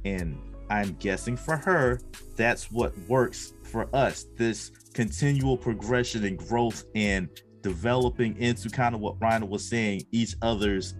and 0.05 0.37
I'm 0.69 0.95
guessing 0.99 1.35
for 1.35 1.57
her, 1.57 1.99
that's 2.35 2.71
what 2.71 2.97
works 3.07 3.53
for 3.63 3.93
us. 3.93 4.27
This 4.37 4.71
continual 4.93 5.57
progression 5.57 6.23
and 6.25 6.37
growth 6.37 6.85
and 6.95 7.29
developing 7.61 8.37
into 8.37 8.69
kind 8.69 8.95
of 8.95 9.01
what 9.01 9.19
Rhino 9.21 9.45
was 9.45 9.67
saying, 9.67 10.03
each 10.11 10.35
other's 10.41 10.95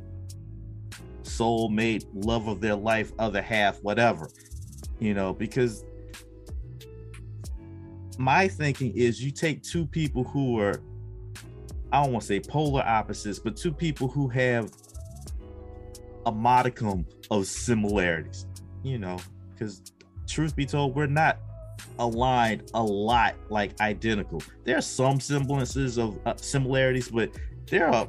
soulmate, 1.24 2.06
love 2.14 2.48
of 2.48 2.62
their 2.62 2.76
life, 2.76 3.12
other 3.20 3.42
half, 3.42 3.82
whatever. 3.84 4.30
You 5.00 5.14
know, 5.14 5.34
because 5.34 5.86
my 8.18 8.48
thinking 8.48 8.96
is 8.96 9.24
you 9.24 9.32
take 9.32 9.64
two 9.64 9.86
people 9.86 10.24
who 10.24 10.60
are 10.60 10.82
I 11.92 12.04
don't 12.04 12.14
want 12.14 12.22
to 12.22 12.28
say 12.28 12.40
polar 12.40 12.84
opposites, 12.86 13.40
but 13.40 13.58
two 13.58 13.74
people 13.74 14.08
who 14.08 14.30
have 14.30 14.72
a 16.26 16.32
modicum 16.32 17.06
of 17.30 17.48
similarities, 17.48 18.46
you 18.84 18.98
know, 18.98 19.18
because 19.52 19.82
truth 20.28 20.56
be 20.56 20.66
told, 20.66 20.96
we're 20.96 21.08
not 21.08 21.38
aligned 22.00 22.72
a 22.74 22.82
lot 22.82 23.36
like 23.50 23.80
identical. 23.82 24.42
There 24.64 24.78
are 24.78 24.82
some 24.82 25.20
semblances 25.20 25.98
of 25.98 26.18
uh, 26.26 26.36
similarities, 26.38 27.10
but 27.10 27.32
there 27.68 27.90
are 27.90 28.08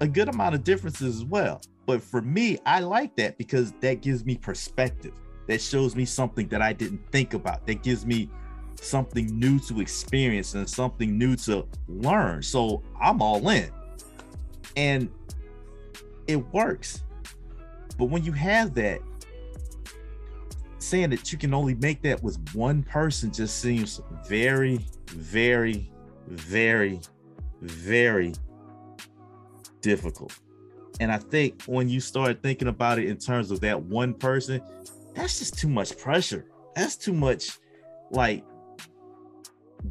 a 0.00 0.06
good 0.06 0.28
amount 0.28 0.54
of 0.54 0.64
differences 0.64 1.16
as 1.16 1.24
well. 1.24 1.62
But 1.86 2.02
for 2.02 2.22
me, 2.22 2.58
I 2.64 2.80
like 2.80 3.16
that 3.16 3.36
because 3.38 3.72
that 3.80 4.00
gives 4.00 4.24
me 4.24 4.36
perspective. 4.36 5.12
That 5.46 5.60
shows 5.60 5.94
me 5.94 6.04
something 6.04 6.48
that 6.48 6.62
I 6.62 6.72
didn't 6.72 7.02
think 7.12 7.34
about. 7.34 7.66
That 7.66 7.82
gives 7.82 8.06
me 8.06 8.30
something 8.80 9.38
new 9.38 9.58
to 9.60 9.80
experience 9.80 10.54
and 10.54 10.68
something 10.68 11.18
new 11.18 11.36
to 11.36 11.66
learn. 11.88 12.42
So 12.42 12.82
I'm 13.00 13.20
all 13.20 13.48
in. 13.48 13.70
And 14.76 15.10
it 16.26 16.36
works. 16.52 17.04
But 17.98 18.06
when 18.06 18.24
you 18.24 18.32
have 18.32 18.74
that, 18.74 19.00
saying 20.78 21.10
that 21.10 21.32
you 21.32 21.38
can 21.38 21.54
only 21.54 21.74
make 21.74 22.02
that 22.02 22.22
with 22.22 22.38
one 22.54 22.82
person 22.82 23.32
just 23.32 23.60
seems 23.60 24.00
very, 24.26 24.84
very, 25.08 25.90
very, 26.26 27.00
very 27.60 28.34
difficult. 29.80 30.38
And 31.00 31.10
I 31.10 31.18
think 31.18 31.62
when 31.64 31.88
you 31.88 32.00
start 32.00 32.42
thinking 32.42 32.68
about 32.68 32.98
it 32.98 33.08
in 33.08 33.16
terms 33.16 33.50
of 33.50 33.60
that 33.60 33.80
one 33.82 34.14
person, 34.14 34.60
that's 35.14 35.38
just 35.38 35.58
too 35.58 35.68
much 35.68 35.98
pressure. 35.98 36.46
That's 36.74 36.96
too 36.96 37.12
much 37.12 37.58
like 38.10 38.44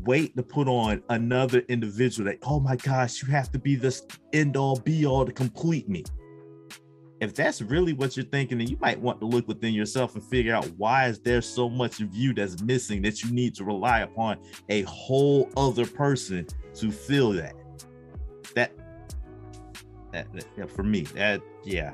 weight 0.01 0.35
to 0.35 0.43
put 0.43 0.67
on 0.67 1.03
another 1.09 1.59
individual 1.69 2.29
that, 2.29 2.39
oh 2.43 2.59
my 2.59 2.75
gosh, 2.75 3.21
you 3.21 3.29
have 3.29 3.51
to 3.51 3.59
be 3.59 3.75
this 3.75 4.05
end 4.33 4.57
all 4.57 4.79
be 4.79 5.05
all 5.05 5.25
to 5.25 5.31
complete 5.31 5.87
me. 5.87 6.03
If 7.19 7.33
that's 7.33 7.61
really 7.61 7.93
what 7.93 8.17
you're 8.17 8.25
thinking, 8.25 8.57
then 8.57 8.67
you 8.67 8.77
might 8.81 8.99
want 8.99 9.21
to 9.21 9.25
look 9.25 9.47
within 9.47 9.73
yourself 9.73 10.15
and 10.15 10.23
figure 10.23 10.53
out 10.53 10.65
why 10.77 11.07
is 11.07 11.19
there 11.19 11.41
so 11.41 11.69
much 11.69 12.01
of 12.01 12.13
you 12.13 12.33
that's 12.33 12.61
missing 12.61 13.01
that 13.03 13.23
you 13.23 13.31
need 13.31 13.55
to 13.55 13.63
rely 13.63 13.99
upon 14.01 14.39
a 14.67 14.81
whole 14.81 15.49
other 15.55 15.85
person 15.85 16.45
to 16.75 16.91
fill 16.91 17.31
that. 17.33 17.55
That, 17.55 17.62
for 20.67 20.83
me, 20.83 21.01
that 21.15 21.41
yeah, 21.63 21.93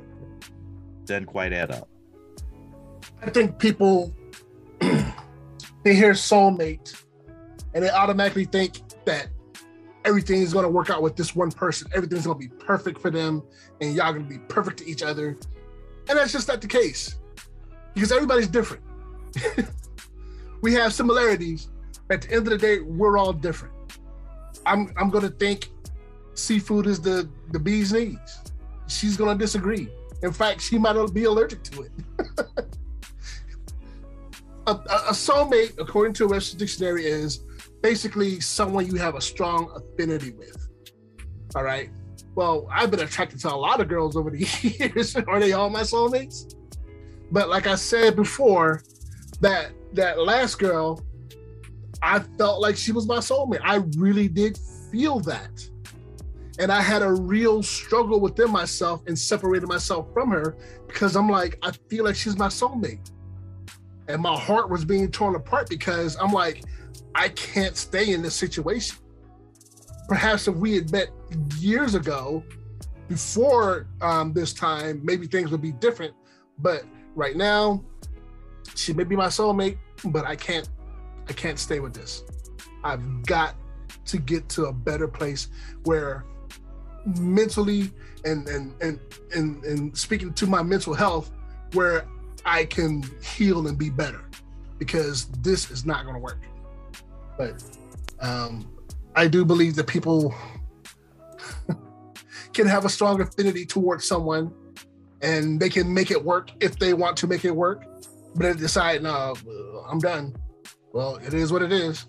doesn't 1.06 1.26
quite 1.26 1.54
add 1.54 1.72
up. 1.72 1.90
I 3.22 3.30
think 3.30 3.60
people 3.60 4.14
they 4.80 5.96
hear 5.96 6.14
soulmate 6.14 7.04
and 7.74 7.84
they 7.84 7.90
automatically 7.90 8.46
think 8.46 8.80
that 9.06 9.28
everything 10.06 10.42
is 10.42 10.54
going 10.54 10.64
to 10.64 10.70
work 10.70 10.90
out 10.90 11.02
with 11.02 11.16
this 11.16 11.36
one 11.36 11.52
person. 11.52 11.90
Everything's 11.94 12.26
going 12.26 12.40
to 12.40 12.48
be 12.48 12.54
perfect 12.64 13.00
for 13.00 13.12
them, 13.12 13.44
and 13.82 13.94
y'all 13.96 14.14
going 14.14 14.28
to 14.28 14.30
be 14.30 14.40
perfect 14.48 14.80
to 14.80 14.88
each 14.88 15.04
other. 15.04 15.38
And 16.08 16.18
that's 16.18 16.32
just 16.32 16.48
not 16.48 16.62
the 16.62 16.68
case 16.68 17.18
because 17.94 18.12
everybody's 18.12 18.48
different. 18.48 18.84
we 20.62 20.74
have 20.74 20.94
similarities. 20.94 21.70
At 22.10 22.24
the 22.24 22.34
end 22.34 22.48
of 22.48 22.52
the 22.52 22.58
day, 22.58 22.80
we're 22.80 23.18
all 23.18 23.34
different. 23.34 23.74
I'm 24.66 24.92
I'm 24.98 25.10
going 25.10 25.24
to 25.24 25.30
think 25.30 25.70
seafood 26.40 26.88
is 26.88 27.00
the 27.00 27.30
the 27.52 27.60
bee's 27.60 27.94
knees. 27.94 28.18
She's 28.88 29.18
to 29.18 29.36
disagree. 29.36 29.90
In 30.24 30.34
fact, 30.34 30.62
she 30.62 30.78
might 30.78 30.96
be 31.14 31.26
allergic 31.26 31.64
to 31.64 31.84
it. 31.84 31.92
a, 34.68 34.72
a 34.72 35.14
soulmate, 35.14 35.80
according 35.80 36.14
to 36.16 36.26
a 36.26 36.28
Webster's 36.28 36.56
dictionary, 36.56 37.06
is 37.06 37.44
basically 37.82 38.40
someone 38.40 38.86
you 38.86 38.96
have 38.96 39.16
a 39.16 39.22
strong 39.22 39.72
affinity 39.76 40.32
with. 40.32 40.68
All 41.56 41.64
right. 41.64 41.90
Well, 42.36 42.68
I've 42.72 42.92
been 42.92 43.00
attracted 43.00 43.40
to 43.42 43.54
a 43.54 43.56
lot 43.56 43.80
of 43.80 43.88
girls 43.88 44.16
over 44.16 44.30
the 44.30 44.40
years. 44.62 45.16
Are 45.16 45.40
they 45.40 45.54
all 45.54 45.70
my 45.70 45.82
soulmates? 45.82 46.56
But 47.32 47.50
like 47.50 47.68
I 47.68 47.76
said 47.76 48.16
before, 48.16 48.84
that 49.42 49.72
that 49.94 50.20
last 50.20 50.60
girl, 50.60 51.02
I 52.02 52.20
felt 52.38 52.62
like 52.62 52.76
she 52.76 52.92
was 52.92 53.08
my 53.08 53.18
soulmate. 53.18 53.62
I 53.64 53.78
really 53.98 54.28
did 54.28 54.58
feel 54.92 55.20
that. 55.22 55.70
And 56.60 56.74
I 56.74 56.82
had 56.82 57.02
a 57.02 57.12
real 57.12 57.64
struggle 57.64 58.20
within 58.20 58.52
myself 58.52 59.02
and 59.08 59.18
separated 59.18 59.68
myself 59.68 60.08
from 60.14 60.30
her 60.32 60.58
because 60.88 61.16
I'm 61.16 61.30
like, 61.30 61.58
I 61.64 61.72
feel 61.90 62.04
like 62.04 62.16
she's 62.16 62.38
my 62.38 62.50
soulmate. 62.50 63.12
And 64.10 64.22
my 64.22 64.38
heart 64.38 64.70
was 64.70 64.84
being 64.84 65.10
torn 65.10 65.36
apart 65.36 65.70
because 65.70 66.18
I'm 66.18 66.34
like, 66.34 66.64
I 67.16 67.30
can't 67.30 67.78
stay 67.78 68.12
in 68.12 68.22
this 68.22 68.36
situation. 68.36 68.98
Perhaps 70.10 70.50
if 70.50 70.56
we 70.56 70.76
had 70.76 70.92
met 70.92 71.10
years 71.60 71.96
ago, 71.96 72.44
before 73.08 73.88
um, 74.02 74.34
this 74.34 74.54
time, 74.54 75.00
maybe 75.04 75.28
things 75.28 75.52
would 75.52 75.62
be 75.62 75.72
different. 75.72 76.14
But 76.60 76.84
right 77.16 77.38
now, 77.38 77.84
she 78.76 78.92
may 78.92 79.06
be 79.06 79.16
my 79.16 79.28
soulmate, 79.28 79.78
but 80.06 80.26
I 80.26 80.36
can't, 80.36 80.70
I 81.28 81.34
can't 81.34 81.58
stay 81.58 81.80
with 81.80 81.94
this. 81.94 82.24
I've 82.84 83.24
got 83.26 83.56
to 84.06 84.18
get 84.18 84.50
to 84.50 84.66
a 84.66 84.74
better 84.74 85.08
place 85.08 85.48
where 85.84 86.26
mentally 87.06 87.92
and 88.26 88.48
and 88.48 88.74
and 88.82 89.00
and, 89.36 89.64
and 89.64 89.98
speaking 89.98 90.34
to 90.34 90.48
my 90.48 90.62
mental 90.62 90.94
health, 90.94 91.32
where 91.74 92.06
I 92.46 92.66
can 92.66 93.04
heal 93.22 93.68
and 93.68 93.78
be 93.78 93.90
better, 93.90 94.26
because 94.78 95.28
this 95.42 95.72
is 95.72 95.86
not 95.86 96.04
going 96.04 96.16
to 96.16 96.22
work. 96.22 96.42
But 97.38 97.64
um, 98.20 98.72
I 99.16 99.28
do 99.28 99.46
believe 99.46 99.76
that 99.76 99.88
people 99.88 100.34
can 102.54 102.68
have 102.68 102.86
a 102.86 102.90
strong 102.90 103.22
affinity 103.22 103.66
towards 103.66 104.06
someone 104.06 104.54
and 105.22 105.60
they 105.60 105.70
can 105.70 105.94
make 105.94 106.12
it 106.12 106.24
work 106.24 106.52
if 106.60 106.78
they 106.80 106.94
want 106.94 107.18
to 107.18 107.28
make 107.28 107.46
it 107.46 107.56
work. 107.56 107.86
But 108.36 108.44
they 108.44 108.54
decide, 108.54 109.04
no, 109.04 109.36
I'm 109.90 110.00
done. 110.00 110.36
Well, 110.94 111.16
it 111.18 111.34
is 111.34 111.52
what 111.52 111.62
it 111.62 111.72
is. 111.72 112.06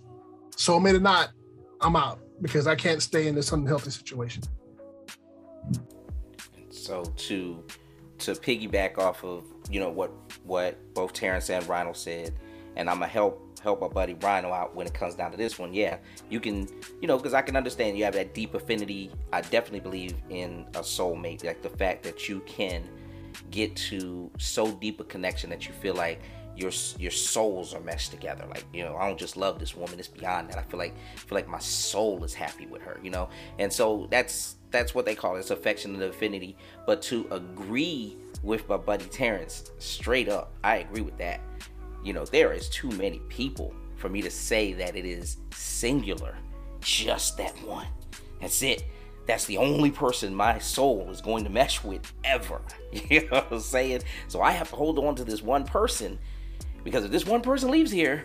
Soulmate 0.57 0.95
or 0.95 1.01
not, 1.01 1.31
I'm 1.81 1.97
out 1.97 2.21
because 2.43 2.67
I 2.67 2.75
can't 2.75 3.03
stay 3.03 3.27
in 3.27 3.35
this 3.35 3.53
unhealthy 3.53 3.91
situation. 3.91 4.43
So 6.71 7.05
to 7.05 7.65
to 8.19 8.33
piggyback 8.33 8.99
off 8.99 9.25
of 9.25 9.45
you 9.71 9.81
know 9.81 9.91
what 9.91 10.13
what 10.45 10.95
both 10.95 11.13
Terrence 11.13 11.51
and 11.51 11.67
Rhino 11.69 11.93
said, 11.93 12.35
and 12.77 12.89
I'm 12.89 12.97
gonna 12.97 13.07
help 13.07 13.61
help 13.61 13.81
my 13.81 13.89
buddy 13.89 14.15
Rhino 14.15 14.53
out 14.53 14.75
when 14.75 14.87
it 14.87 14.95
comes 14.95 15.15
down 15.15 15.31
to 15.31 15.37
this 15.37 15.59
one. 15.59 15.73
Yeah, 15.75 15.99
you 16.29 16.41
can, 16.41 16.69
you 17.01 17.07
know, 17.07 17.17
because 17.17 17.35
I 17.35 17.43
can 17.43 17.57
understand 17.57 17.97
you 17.99 18.05
have 18.05 18.15
that 18.15 18.35
deep 18.35 18.55
affinity. 18.55 19.11
I 19.33 19.43
definitely 19.43 19.81
believe 19.81 20.15
in 20.31 20.67
a 20.75 20.81
soulmate, 20.81 21.45
like 21.45 21.63
the 21.63 21.71
fact 21.71 22.03
that 22.05 22.29
you 22.29 22.41
can 22.41 22.89
get 23.51 23.77
to 23.77 24.31
so 24.39 24.73
deep 24.73 25.01
a 25.01 25.05
connection 25.05 25.51
that 25.51 25.69
you 25.69 25.75
feel 25.75 25.95
like 25.95 26.23
your 26.57 26.73
your 26.99 27.11
souls 27.11 27.75
are 27.75 27.81
meshed 27.81 28.11
together. 28.11 28.45
Like 28.49 28.65
you 28.73 28.83
know, 28.83 28.97
I 28.97 29.07
don't 29.07 29.19
just 29.19 29.37
love 29.37 29.59
this 29.59 29.77
woman; 29.77 29.99
it's 29.99 30.09
beyond 30.09 30.51
that. 30.51 30.59
I 30.59 30.63
feel 30.63 30.79
like 30.79 30.95
I 31.15 31.19
feel 31.19 31.37
like 31.37 31.49
my 31.49 31.59
soul 31.59 32.25
is 32.25 32.35
happy 32.35 32.67
with 32.67 32.83
her. 32.83 32.99
You 33.03 33.11
know, 33.11 33.29
and 33.59 33.73
so 33.73 34.09
that's 34.11 34.57
that's 34.71 34.95
what 34.95 35.05
they 35.05 35.15
call 35.15 35.37
it. 35.37 35.41
It's 35.41 35.51
affection 35.51 35.95
and 35.95 36.03
affinity. 36.03 36.57
But 36.87 37.03
to 37.03 37.27
agree 37.31 38.17
with 38.43 38.69
my 38.69 38.77
buddy 38.77 39.05
Terrence, 39.07 39.71
straight 39.79 40.29
up, 40.29 40.53
I 40.63 40.77
agree 40.77 41.03
with 41.03 41.19
that 41.19 41.41
you 42.03 42.13
know, 42.13 42.25
there 42.25 42.53
is 42.53 42.69
too 42.69 42.91
many 42.93 43.19
people 43.29 43.75
for 43.97 44.09
me 44.09 44.23
to 44.23 44.31
say 44.31 44.73
that 44.75 44.97
it 44.97 45.05
is 45.05 45.39
singular. 45.53 46.37
Just 46.81 47.37
that 47.37 47.55
one. 47.67 47.87
That's 48.41 48.63
it. 48.63 48.85
That's 49.27 49.45
the 49.45 49.59
only 49.59 49.91
person 49.91 50.35
my 50.35 50.59
soul 50.59 51.09
is 51.11 51.21
going 51.21 51.45
to 51.45 51.51
mesh 51.51 51.83
with 51.85 52.13
ever. 52.25 52.61
You 53.09 53.21
know 53.29 53.37
what 53.37 53.53
I'm 53.53 53.61
saying? 53.61 54.03
So 54.27 54.43
I 54.43 54.51
have 54.51 54.71
to 54.71 54.77
hold 54.77 54.99
on 54.99 55.15
to 55.17 55.25
this 55.25 55.43
one 55.43 55.65
person 55.65 56.19
because 56.83 57.05
if 57.05 57.13
this 57.13 57.25
one 57.25 57.41
person 57.41 57.71
leaves 57.71 57.93
here, 57.93 58.25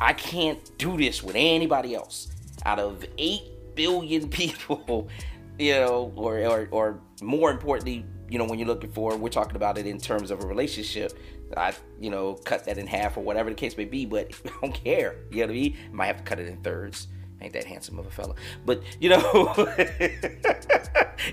I 0.00 0.12
can't 0.12 0.60
do 0.78 0.96
this 0.96 1.20
with 1.22 1.34
anybody 1.34 1.94
else. 1.96 2.28
Out 2.64 2.78
of 2.78 3.04
8 3.18 3.42
billion 3.74 4.28
people, 4.30 5.08
you 5.58 5.74
know, 5.74 6.12
or, 6.16 6.38
or, 6.46 6.68
or 6.70 7.00
more 7.22 7.50
importantly, 7.50 8.04
you 8.28 8.38
know, 8.38 8.44
when 8.44 8.58
you're 8.58 8.68
looking 8.68 8.90
for, 8.90 9.16
we're 9.16 9.28
talking 9.28 9.56
about 9.56 9.78
it 9.78 9.86
in 9.86 9.98
terms 9.98 10.30
of 10.30 10.42
a 10.42 10.46
relationship. 10.46 11.12
I, 11.56 11.74
you 12.00 12.10
know, 12.10 12.34
cut 12.34 12.64
that 12.64 12.76
in 12.76 12.86
half 12.86 13.16
or 13.16 13.20
whatever 13.22 13.50
the 13.50 13.56
case 13.56 13.76
may 13.76 13.84
be, 13.84 14.04
but 14.04 14.30
I 14.44 14.50
don't 14.60 14.74
care. 14.74 15.16
You 15.30 15.38
know 15.38 15.42
what 15.44 15.50
I 15.50 15.54
mean? 15.54 15.76
Might 15.92 16.06
have 16.06 16.16
to 16.18 16.22
cut 16.24 16.40
it 16.40 16.48
in 16.48 16.56
thirds. 16.58 17.06
Ain't 17.40 17.52
that 17.52 17.64
handsome 17.64 17.98
of 17.98 18.06
a 18.06 18.10
fella. 18.10 18.34
But 18.64 18.82
you 19.00 19.10
know, 19.10 19.18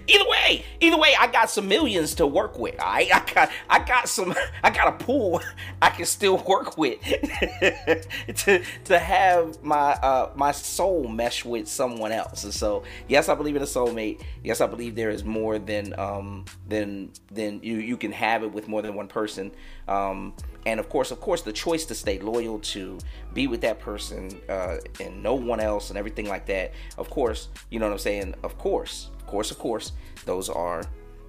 either 0.08 0.30
way, 0.30 0.66
either 0.80 0.98
way, 0.98 1.16
I 1.20 1.28
got 1.28 1.50
some 1.50 1.68
millions 1.68 2.16
to 2.16 2.28
work 2.28 2.60
with. 2.60 2.76
I 2.80 3.10
I 3.14 3.34
got 3.34 3.52
I 3.70 3.80
got 3.80 4.10
some 4.10 4.34
I 4.64 4.70
got 4.70 4.88
a 4.88 5.04
pool 5.04 5.42
I 5.82 5.90
can 5.90 6.06
still 6.06 6.38
work 6.38 6.78
with 6.78 7.00
to 8.36 8.64
to 8.86 9.00
have 9.00 9.64
my 9.64 9.94
uh 9.94 10.32
my 10.36 10.52
soul 10.52 11.08
mesh 11.08 11.46
with 11.46 11.68
someone 11.68 12.12
else. 12.12 12.44
And 12.44 12.54
so 12.54 12.84
yes, 13.08 13.30
I 13.30 13.36
believe 13.36 13.56
in 13.56 13.62
a 13.62 13.66
soulmate. 13.66 14.22
Yes, 14.44 14.62
I 14.62 14.68
believe 14.68 14.96
there 14.96 15.10
is 15.10 15.24
more 15.24 15.60
than 15.60 15.98
um 16.00 16.46
than 16.68 17.12
than 17.32 17.62
you 17.64 17.78
you 17.78 17.98
can 17.98 18.12
have 18.12 18.44
it 18.44 18.52
with 18.52 18.68
more 18.68 18.82
than 18.82 18.96
one 18.96 19.08
person. 19.08 19.52
Um 19.88 20.34
and 20.66 20.80
of 20.80 20.90
course, 20.90 21.12
of 21.12 21.20
course, 21.20 21.42
the 21.42 21.52
choice 21.52 21.86
to 21.86 21.96
stay 21.96 22.20
loyal 22.20 22.60
to 22.60 22.98
be 23.34 23.48
with 23.48 23.62
that 23.62 23.80
person 23.80 24.40
uh, 24.48 24.78
and 25.02 25.22
no 25.22 25.36
one 25.36 25.60
else 25.60 25.90
and 25.90 25.98
everything 25.98 26.28
like 26.28 26.46
that. 26.46 26.72
Of 26.98 27.10
course, 27.10 27.50
you 27.70 27.80
know 27.80 27.88
what 27.88 27.94
I'm 27.94 28.00
saying. 28.00 28.36
Of 28.44 28.58
course, 28.58 29.10
of 29.20 29.28
course, 29.28 29.52
of 29.52 29.60
course, 29.60 29.92
those 30.26 30.50
are 30.50 30.84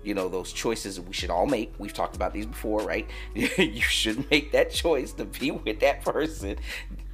you 0.05 0.15
know 0.15 0.29
those 0.29 0.53
choices 0.53 1.01
we 1.01 1.13
should 1.13 1.31
all 1.31 1.47
make. 1.47 1.73
We've 1.79 1.93
talked 1.93 2.17
about 2.17 2.33
these 2.33 2.47
before 2.47 2.81
right? 2.83 3.09
You 3.35 3.81
should 3.81 4.31
make 4.31 4.53
that 4.53 4.71
choice 4.71 5.13
to 5.15 5.25
be 5.25 5.51
with 5.51 5.81
that 5.81 6.03
person 6.05 6.57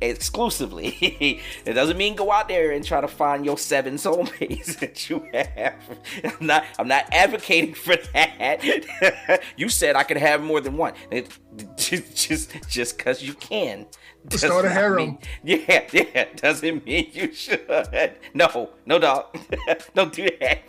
exclusively. 0.01 1.41
It 1.67 1.75
doesn't 1.75 1.97
mean 1.97 2.17
go 2.17 2.33
out 2.33 2.49
there 2.49 2.73
and 2.73 2.85
try 2.85 3.01
to 3.01 3.09
find 3.09 3.45
your 3.45 3.59
seven 3.59 3.95
soulmates 3.95 4.79
that 4.81 5.09
you 5.09 5.27
have. 5.33 5.75
I'm 6.25 6.47
not 6.47 6.65
i'm 6.79 6.89
not 6.89 7.05
advocating 7.13 7.75
for 7.75 7.97
that. 8.15 9.43
You 9.57 9.69
said 9.69 9.97
i 9.97 10.03
could 10.03 10.17
have 10.17 10.43
more 10.43 10.61
than 10.61 10.77
one. 10.77 10.95
It, 11.11 11.29
just 11.77 12.57
just 12.69 12.97
because 12.97 13.23
you 13.23 13.35
can 13.35 13.87
start 14.31 14.65
a 14.65 14.71
harem. 14.71 15.19
yeah 15.45 15.85
yeah 15.93 16.25
doesn't 16.37 16.85
mean 16.85 17.11
you 17.13 17.33
should. 17.33 17.61
No 18.35 18.71
no 18.87 18.99
dog. 18.99 19.37
Don't 19.95 20.13
do 20.13 20.29
that 20.41 20.63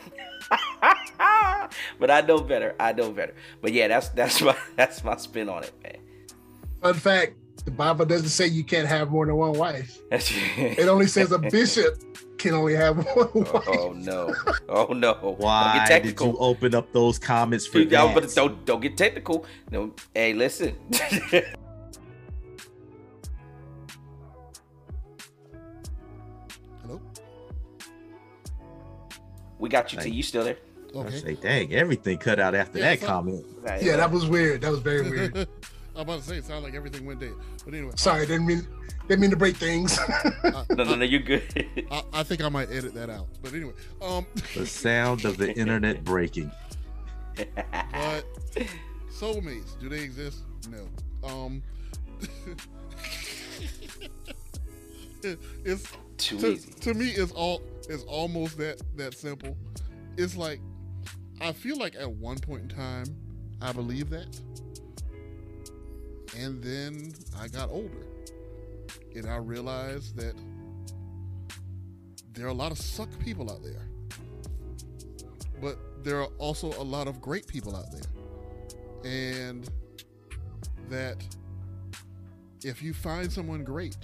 but 1.99 2.11
I 2.11 2.21
know 2.21 2.39
better. 2.39 2.75
I 2.79 2.93
know 2.93 3.11
better. 3.11 3.33
But 3.61 3.73
yeah, 3.73 3.87
that's 3.87 4.09
that's 4.09 4.41
my 4.41 4.55
that's 4.75 5.03
my 5.03 5.17
spin 5.17 5.49
on 5.49 5.63
it, 5.63 5.73
man. 5.83 5.97
Fun 6.81 6.93
fact: 6.95 7.35
the 7.65 7.71
Bible 7.71 8.05
doesn't 8.05 8.29
say 8.29 8.47
you 8.47 8.63
can't 8.63 8.87
have 8.87 9.11
more 9.11 9.25
than 9.25 9.35
one 9.35 9.53
wife. 9.53 9.99
it 10.11 10.87
only 10.87 11.07
says 11.07 11.31
a 11.31 11.39
bishop 11.51 11.95
can 12.37 12.53
only 12.53 12.75
have 12.75 12.97
one 12.97 13.29
wife. 13.33 13.67
Oh 13.67 13.93
no! 13.95 14.33
Oh 14.67 14.93
no! 14.93 15.13
Why 15.37 15.85
did 15.87 16.19
you 16.19 16.37
open 16.39 16.75
up 16.75 16.91
those 16.91 17.19
comments 17.19 17.67
for 17.67 17.79
Dude, 17.79 17.91
that? 17.91 18.13
But 18.13 18.33
don't 18.33 18.65
don't 18.65 18.81
get 18.81 18.97
technical. 18.97 19.45
No, 19.71 19.93
hey, 20.13 20.33
listen. 20.33 20.75
We 29.61 29.69
got 29.69 29.93
you. 29.93 29.99
T. 29.99 30.09
You 30.09 30.23
still 30.23 30.43
there? 30.43 30.57
Okay. 30.93 31.07
I 31.07 31.19
say, 31.19 31.35
dang, 31.35 31.73
everything 31.73 32.17
cut 32.17 32.39
out 32.39 32.55
after 32.55 32.79
yeah, 32.79 32.95
that 32.95 33.05
comment. 33.05 33.45
Right, 33.61 33.81
yeah, 33.81 33.95
that 33.95 34.11
was 34.11 34.25
weird. 34.25 34.61
That 34.61 34.71
was 34.71 34.79
very 34.79 35.07
weird. 35.07 35.35
I'm 35.95 36.01
about 36.01 36.21
to 36.21 36.25
say 36.25 36.37
it 36.37 36.45
sounded 36.45 36.63
like 36.63 36.73
everything 36.73 37.05
went 37.05 37.19
dead. 37.19 37.33
But 37.63 37.75
anyway. 37.75 37.91
Sorry, 37.95 38.25
didn't 38.25 38.47
mean 38.47 38.67
didn't 39.07 39.21
mean 39.21 39.29
to 39.29 39.37
break 39.37 39.55
things. 39.55 39.99
uh, 40.43 40.65
no, 40.71 40.83
no, 40.83 40.95
no, 40.95 41.05
you're 41.05 41.19
good. 41.19 41.67
I, 41.91 42.03
I, 42.11 42.23
think 42.23 42.43
I 42.43 42.49
might 42.49 42.71
edit 42.71 42.93
that 42.95 43.09
out. 43.09 43.27
But 43.41 43.53
anyway. 43.53 43.73
Um 44.01 44.25
The 44.55 44.65
sound 44.65 45.25
of 45.25 45.37
the 45.37 45.53
internet 45.53 46.03
breaking. 46.03 46.51
But 47.35 48.25
soulmates, 49.11 49.79
do 49.79 49.89
they 49.89 50.01
exist? 50.01 50.39
No. 50.69 50.87
Um 51.27 51.61
it's 55.23 55.91
too 56.17 56.37
to, 56.39 56.47
easy. 56.53 56.71
To 56.71 56.93
me 56.93 57.09
it's 57.09 57.31
all 57.31 57.61
it's 57.89 58.03
almost 58.03 58.57
that 58.57 58.81
that 58.95 59.13
simple. 59.13 59.57
It's 60.17 60.35
like 60.35 60.59
I 61.39 61.51
feel 61.51 61.77
like 61.77 61.95
at 61.95 62.09
one 62.09 62.37
point 62.37 62.63
in 62.63 62.69
time 62.69 63.05
I 63.61 63.71
believed 63.71 64.09
that. 64.11 64.39
And 66.37 66.63
then 66.63 67.13
I 67.39 67.47
got 67.47 67.69
older. 67.69 68.05
And 69.15 69.27
I 69.27 69.37
realized 69.37 70.15
that 70.15 70.35
there 72.33 72.45
are 72.45 72.49
a 72.49 72.53
lot 72.53 72.71
of 72.71 72.77
suck 72.77 73.09
people 73.19 73.51
out 73.51 73.63
there. 73.63 73.87
But 75.61 75.77
there 76.03 76.21
are 76.21 76.29
also 76.37 76.67
a 76.81 76.83
lot 76.83 77.07
of 77.07 77.21
great 77.21 77.47
people 77.47 77.75
out 77.75 77.85
there. 77.91 79.11
And 79.11 79.69
that 80.89 81.17
if 82.63 82.81
you 82.81 82.93
find 82.93 83.31
someone 83.31 83.63
great, 83.63 83.97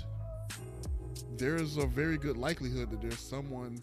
there's 1.37 1.77
a 1.77 1.85
very 1.85 2.17
good 2.17 2.37
likelihood 2.37 2.89
that 2.91 3.01
there's 3.01 3.19
someone 3.19 3.79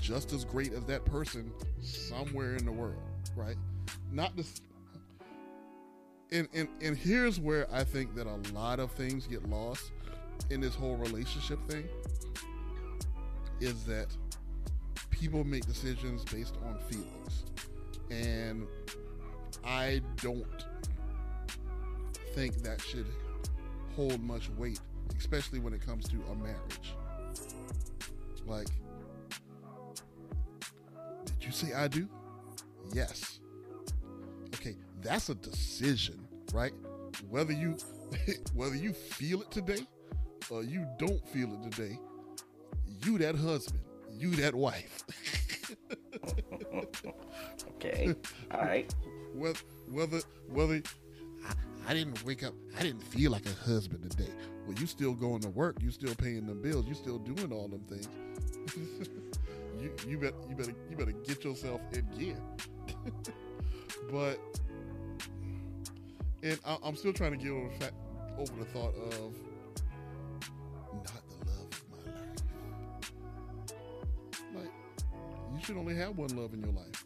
just 0.00 0.32
as 0.32 0.44
great 0.44 0.72
as 0.72 0.84
that 0.84 1.04
person 1.04 1.52
somewhere 1.80 2.56
in 2.56 2.64
the 2.64 2.72
world, 2.72 3.02
right? 3.36 3.56
Not 4.10 4.36
this. 4.36 4.60
And, 6.30 6.48
and, 6.54 6.68
and 6.80 6.96
here's 6.96 7.38
where 7.38 7.66
I 7.72 7.84
think 7.84 8.14
that 8.14 8.26
a 8.26 8.52
lot 8.52 8.80
of 8.80 8.90
things 8.92 9.26
get 9.26 9.48
lost 9.48 9.92
in 10.50 10.60
this 10.60 10.74
whole 10.74 10.96
relationship 10.96 11.62
thing 11.68 11.88
is 13.60 13.84
that 13.84 14.06
people 15.10 15.44
make 15.44 15.64
decisions 15.66 16.24
based 16.24 16.56
on 16.66 16.78
feelings. 16.90 17.44
And 18.10 18.66
I 19.64 20.00
don't 20.16 20.66
think 22.34 22.56
that 22.62 22.80
should 22.80 23.06
hold 23.94 24.20
much 24.22 24.50
weight 24.50 24.80
especially 25.18 25.58
when 25.58 25.72
it 25.72 25.84
comes 25.84 26.08
to 26.08 26.16
a 26.30 26.34
marriage. 26.34 26.94
Like, 28.46 28.68
did 31.24 31.44
you 31.44 31.52
say 31.52 31.72
I 31.72 31.88
do? 31.88 32.08
Yes. 32.92 33.40
Okay, 34.54 34.76
that's 35.00 35.28
a 35.28 35.34
decision, 35.34 36.26
right? 36.52 36.72
Whether 37.28 37.52
you 37.52 37.76
whether 38.54 38.76
you 38.76 38.92
feel 38.92 39.42
it 39.42 39.50
today 39.50 39.86
or 40.50 40.62
you 40.62 40.86
don't 40.98 41.26
feel 41.28 41.52
it 41.54 41.70
today, 41.70 41.98
you 43.04 43.18
that 43.18 43.34
husband, 43.34 43.82
you 44.10 44.30
that 44.36 44.54
wife. 44.54 45.04
okay. 47.76 48.14
All 48.50 48.60
right. 48.60 48.94
Whether 49.34 49.58
whether 49.90 50.20
whether 50.48 50.82
I, 51.46 51.52
I 51.88 51.94
didn't 51.94 52.24
wake 52.24 52.42
up, 52.42 52.54
I 52.78 52.82
didn't 52.82 53.02
feel 53.02 53.30
like 53.30 53.46
a 53.46 53.64
husband 53.64 54.10
today. 54.10 54.30
Well, 54.66 54.76
you 54.78 54.86
still 54.86 55.14
going 55.14 55.40
to 55.40 55.48
work, 55.48 55.76
you 55.82 55.90
still 55.90 56.14
paying 56.14 56.46
them 56.46 56.62
bills, 56.62 56.86
you 56.86 56.94
still 56.94 57.18
doing 57.18 57.52
all 57.52 57.68
them 57.68 57.84
things. 57.88 58.08
you 59.80 59.92
you 60.06 60.18
better 60.18 60.36
you 60.48 60.54
better 60.54 60.74
you 60.90 60.96
better 60.96 61.12
get 61.12 61.44
yourself 61.44 61.80
in 61.92 62.06
gear. 62.16 62.36
but 64.10 64.38
and 66.42 66.58
I, 66.64 66.76
am 66.84 66.96
still 66.96 67.12
trying 67.12 67.32
to 67.32 67.36
get 67.36 67.50
over 67.50 67.68
the 67.68 67.74
fact, 67.74 67.94
over 68.38 68.52
the 68.58 68.64
thought 68.66 68.94
of 68.94 69.34
not 70.92 71.22
the 71.28 71.50
love 71.50 71.68
of 71.70 71.84
my 71.90 72.12
life. 72.12 72.42
Like 74.54 74.72
you 75.54 75.64
should 75.64 75.76
only 75.76 75.96
have 75.96 76.16
one 76.16 76.36
love 76.36 76.54
in 76.54 76.60
your 76.60 76.72
life. 76.72 77.04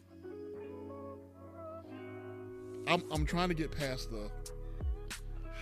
I'm 2.87 3.03
I'm 3.11 3.25
trying 3.25 3.49
to 3.49 3.55
get 3.55 3.71
past 3.71 4.11
the 4.11 4.29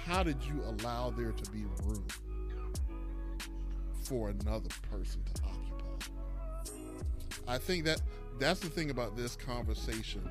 how 0.05 0.21
did 0.21 0.37
you 0.43 0.61
allow 0.63 1.09
there 1.09 1.31
to 1.31 1.51
be 1.51 1.65
room 1.83 2.05
for 4.03 4.29
another 4.29 4.69
person 4.91 5.21
to 5.33 5.41
occupy? 5.43 6.11
I 7.47 7.57
think 7.57 7.85
that 7.85 8.01
that's 8.39 8.59
the 8.59 8.69
thing 8.69 8.91
about 8.91 9.17
this 9.17 9.35
conversation 9.35 10.21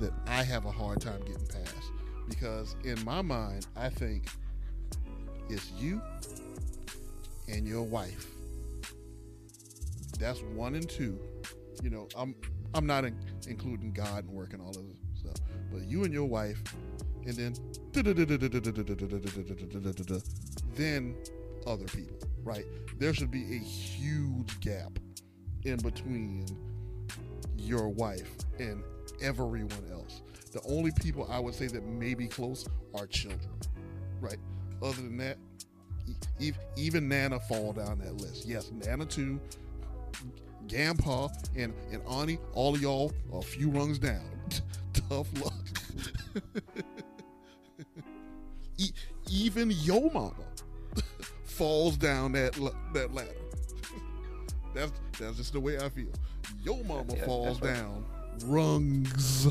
that 0.00 0.12
I 0.26 0.44
have 0.44 0.66
a 0.66 0.70
hard 0.70 1.00
time 1.00 1.20
getting 1.20 1.46
past 1.46 1.90
because 2.28 2.76
in 2.84 3.02
my 3.04 3.22
mind, 3.22 3.66
I 3.76 3.88
think 3.88 4.26
it's 5.48 5.72
you 5.78 6.00
and 7.48 7.66
your 7.66 7.82
wife. 7.82 8.26
That's 10.20 10.42
one 10.42 10.74
and 10.74 10.88
two. 10.88 11.18
You 11.82 11.90
know, 11.90 12.08
I'm 12.16 12.36
I'm 12.74 12.86
not 12.86 13.04
in, 13.04 13.16
including 13.48 13.92
God 13.92 14.24
and 14.24 14.32
work 14.32 14.52
and 14.52 14.62
all 14.62 14.70
of 14.70 14.86
this 14.86 14.96
stuff, 15.14 15.36
but 15.72 15.82
you 15.88 16.04
and 16.04 16.12
your 16.12 16.26
wife 16.26 16.62
and 17.24 17.34
then 17.34 17.54
then 20.74 21.16
other 21.66 21.84
people, 21.86 22.16
right? 22.44 22.64
There 22.98 23.12
should 23.14 23.30
be 23.30 23.42
a 23.56 23.58
huge 23.58 24.60
gap 24.60 24.98
in 25.64 25.76
between 25.78 26.46
your 27.56 27.88
wife 27.88 28.30
and 28.58 28.82
everyone 29.20 29.84
else. 29.92 30.22
The 30.52 30.60
only 30.68 30.92
people 30.92 31.28
I 31.30 31.38
would 31.38 31.54
say 31.54 31.66
that 31.66 31.84
may 31.84 32.14
be 32.14 32.26
close 32.26 32.66
are 32.94 33.06
children, 33.06 33.50
right? 34.20 34.38
Other 34.82 34.96
than 34.96 35.16
that, 35.18 35.36
even 36.76 37.08
Nana 37.08 37.38
fall 37.40 37.72
down 37.72 37.98
that 37.98 38.16
list. 38.16 38.46
Yes, 38.46 38.70
Nana 38.72 39.04
too, 39.04 39.38
Grandpa 40.68 41.28
and 41.56 41.74
and 41.92 42.02
Auntie, 42.06 42.38
all 42.54 42.74
of 42.74 42.80
y'all 42.80 43.12
a 43.32 43.42
few 43.42 43.70
rungs 43.70 43.98
down. 43.98 44.24
Tough 45.08 45.28
luck. 45.42 45.54
even 49.30 49.70
your 49.70 50.10
mama 50.12 50.34
falls 51.44 51.96
down 51.96 52.32
that 52.32 52.54
that 52.94 53.14
ladder. 53.14 53.30
That's 54.74 54.92
that's 55.18 55.36
just 55.36 55.52
the 55.52 55.60
way 55.60 55.78
I 55.78 55.88
feel. 55.88 56.12
Your 56.62 56.82
mama 56.84 57.14
Yeah, 57.14 57.24
falls 57.24 57.60
right. 57.60 57.74
down 57.74 58.04
rungs 58.44 59.48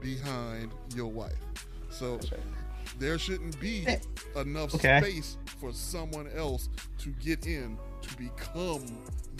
behind 0.00 0.72
your 0.94 1.10
wife. 1.10 1.32
So 1.90 2.14
right. 2.16 2.32
there 2.98 3.18
shouldn't 3.18 3.58
be 3.60 3.84
eh. 3.86 3.98
enough 4.36 4.74
Okay. 4.74 5.00
space 5.00 5.38
for 5.60 5.72
someone 5.72 6.28
else 6.36 6.68
to 6.98 7.10
get 7.10 7.46
in 7.46 7.78
to 8.02 8.16
become 8.16 8.84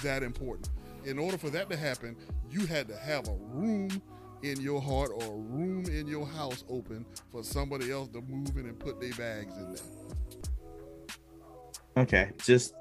that 0.03 0.23
important. 0.23 0.69
In 1.05 1.19
order 1.19 1.37
for 1.39 1.51
that 1.51 1.69
to 1.71 1.77
happen, 1.77 2.17
you 2.51 2.67
had 2.67 2.89
to 2.89 2.97
have 2.97 3.29
a 3.29 3.35
room 3.53 3.91
in 4.43 4.61
your 4.61 4.81
heart 4.81 5.11
or 5.13 5.23
a 5.23 5.37
room 5.37 5.85
in 5.87 6.07
your 6.07 6.27
house 6.27 6.65
open 6.69 7.05
for 7.31 7.43
somebody 7.43 7.91
else 7.91 8.09
to 8.11 8.21
move 8.23 8.57
in 8.57 8.67
and 8.67 8.79
put 8.79 9.01
their 9.01 9.13
bags 9.13 9.57
in 9.57 9.75
there. 9.75 9.83
Okay, 11.97 12.31
just 12.45 12.75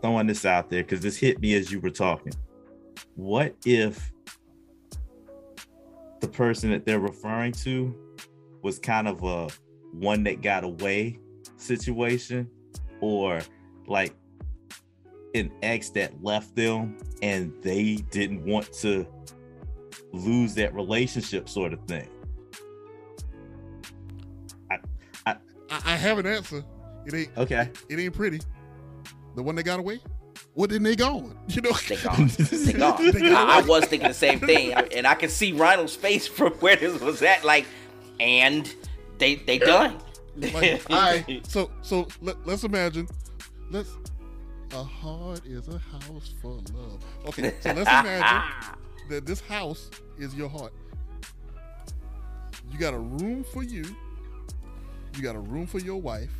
throwing 0.00 0.26
this 0.26 0.44
out 0.44 0.70
there 0.70 0.82
because 0.82 1.00
this 1.00 1.16
hit 1.16 1.40
me 1.40 1.54
as 1.54 1.70
you 1.70 1.80
were 1.80 1.90
talking. 1.90 2.32
What 3.14 3.54
if 3.64 4.12
the 6.20 6.28
person 6.28 6.70
that 6.70 6.86
they're 6.86 7.00
referring 7.00 7.52
to 7.52 7.94
was 8.62 8.78
kind 8.78 9.06
of 9.06 9.22
a 9.22 9.48
one 9.92 10.24
that 10.24 10.40
got 10.40 10.64
away 10.64 11.18
situation, 11.56 12.48
or 13.00 13.40
like 13.86 14.14
an 15.34 15.50
ex 15.62 15.90
that 15.90 16.22
left 16.22 16.54
them 16.56 16.96
and 17.22 17.52
they 17.62 17.96
didn't 18.10 18.44
want 18.44 18.72
to 18.72 19.06
lose 20.14 20.54
that 20.54 20.74
relationship, 20.74 21.48
sort 21.48 21.72
of 21.72 21.80
thing? 21.86 22.08
I, 24.70 24.78
I 25.26 25.36
I 25.70 25.96
have 25.96 26.18
an 26.18 26.26
answer. 26.26 26.64
It 27.06 27.14
ain't 27.14 27.30
Okay. 27.36 27.70
it 27.88 27.98
ain't 27.98 28.14
pretty. 28.14 28.40
The 29.36 29.42
one 29.42 29.54
that 29.56 29.64
got 29.64 29.78
away? 29.80 30.00
Well 30.54 30.68
then 30.68 30.82
they 30.82 30.96
gone. 30.96 31.36
You 31.48 31.62
know 31.62 31.72
They 31.88 31.96
gone. 31.96 32.28
They 32.38 32.72
gone. 32.72 33.12
They 33.12 33.20
gone. 33.20 33.34
I, 33.50 33.58
I 33.58 33.62
was 33.62 33.84
thinking 33.86 34.08
the 34.08 34.14
same 34.14 34.40
thing, 34.40 34.74
I- 34.74 34.88
and 34.96 35.06
I 35.06 35.14
can 35.14 35.28
see 35.28 35.52
Rhino's 35.52 35.94
face 35.96 36.26
from 36.26 36.52
where 36.60 36.76
this 36.76 37.00
was 37.00 37.22
at. 37.22 37.44
Like, 37.44 37.66
and 38.20 38.72
they 39.18 39.36
they 39.36 39.58
done. 39.58 39.98
Like, 40.36 40.82
I- 40.90 41.40
So 41.48 41.70
so 41.82 42.06
let, 42.20 42.44
let's 42.46 42.64
imagine. 42.64 43.08
Let's 43.70 43.90
a 44.72 44.82
heart 44.82 45.40
is 45.46 45.68
a 45.68 45.78
house 45.78 46.34
for 46.42 46.52
love. 46.72 47.04
Okay, 47.28 47.54
so 47.60 47.72
let's 47.72 47.88
imagine 47.88 48.74
that 49.08 49.26
this 49.26 49.40
house 49.40 49.90
is 50.18 50.34
your 50.34 50.48
heart. 50.48 50.72
You 52.70 52.78
got 52.78 52.94
a 52.94 52.98
room 52.98 53.44
for 53.44 53.62
you. 53.62 53.84
You 55.16 55.22
got 55.22 55.36
a 55.36 55.40
room 55.40 55.66
for 55.66 55.78
your 55.78 56.00
wife, 56.00 56.32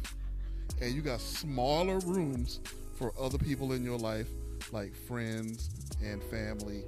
and 0.80 0.92
you 0.92 1.00
got 1.00 1.20
smaller 1.20 1.98
rooms 2.00 2.60
for 2.94 3.12
other 3.20 3.38
people 3.38 3.72
in 3.72 3.84
your 3.84 3.98
life, 3.98 4.28
like 4.72 4.94
friends 4.94 5.70
and 6.02 6.22
family 6.24 6.82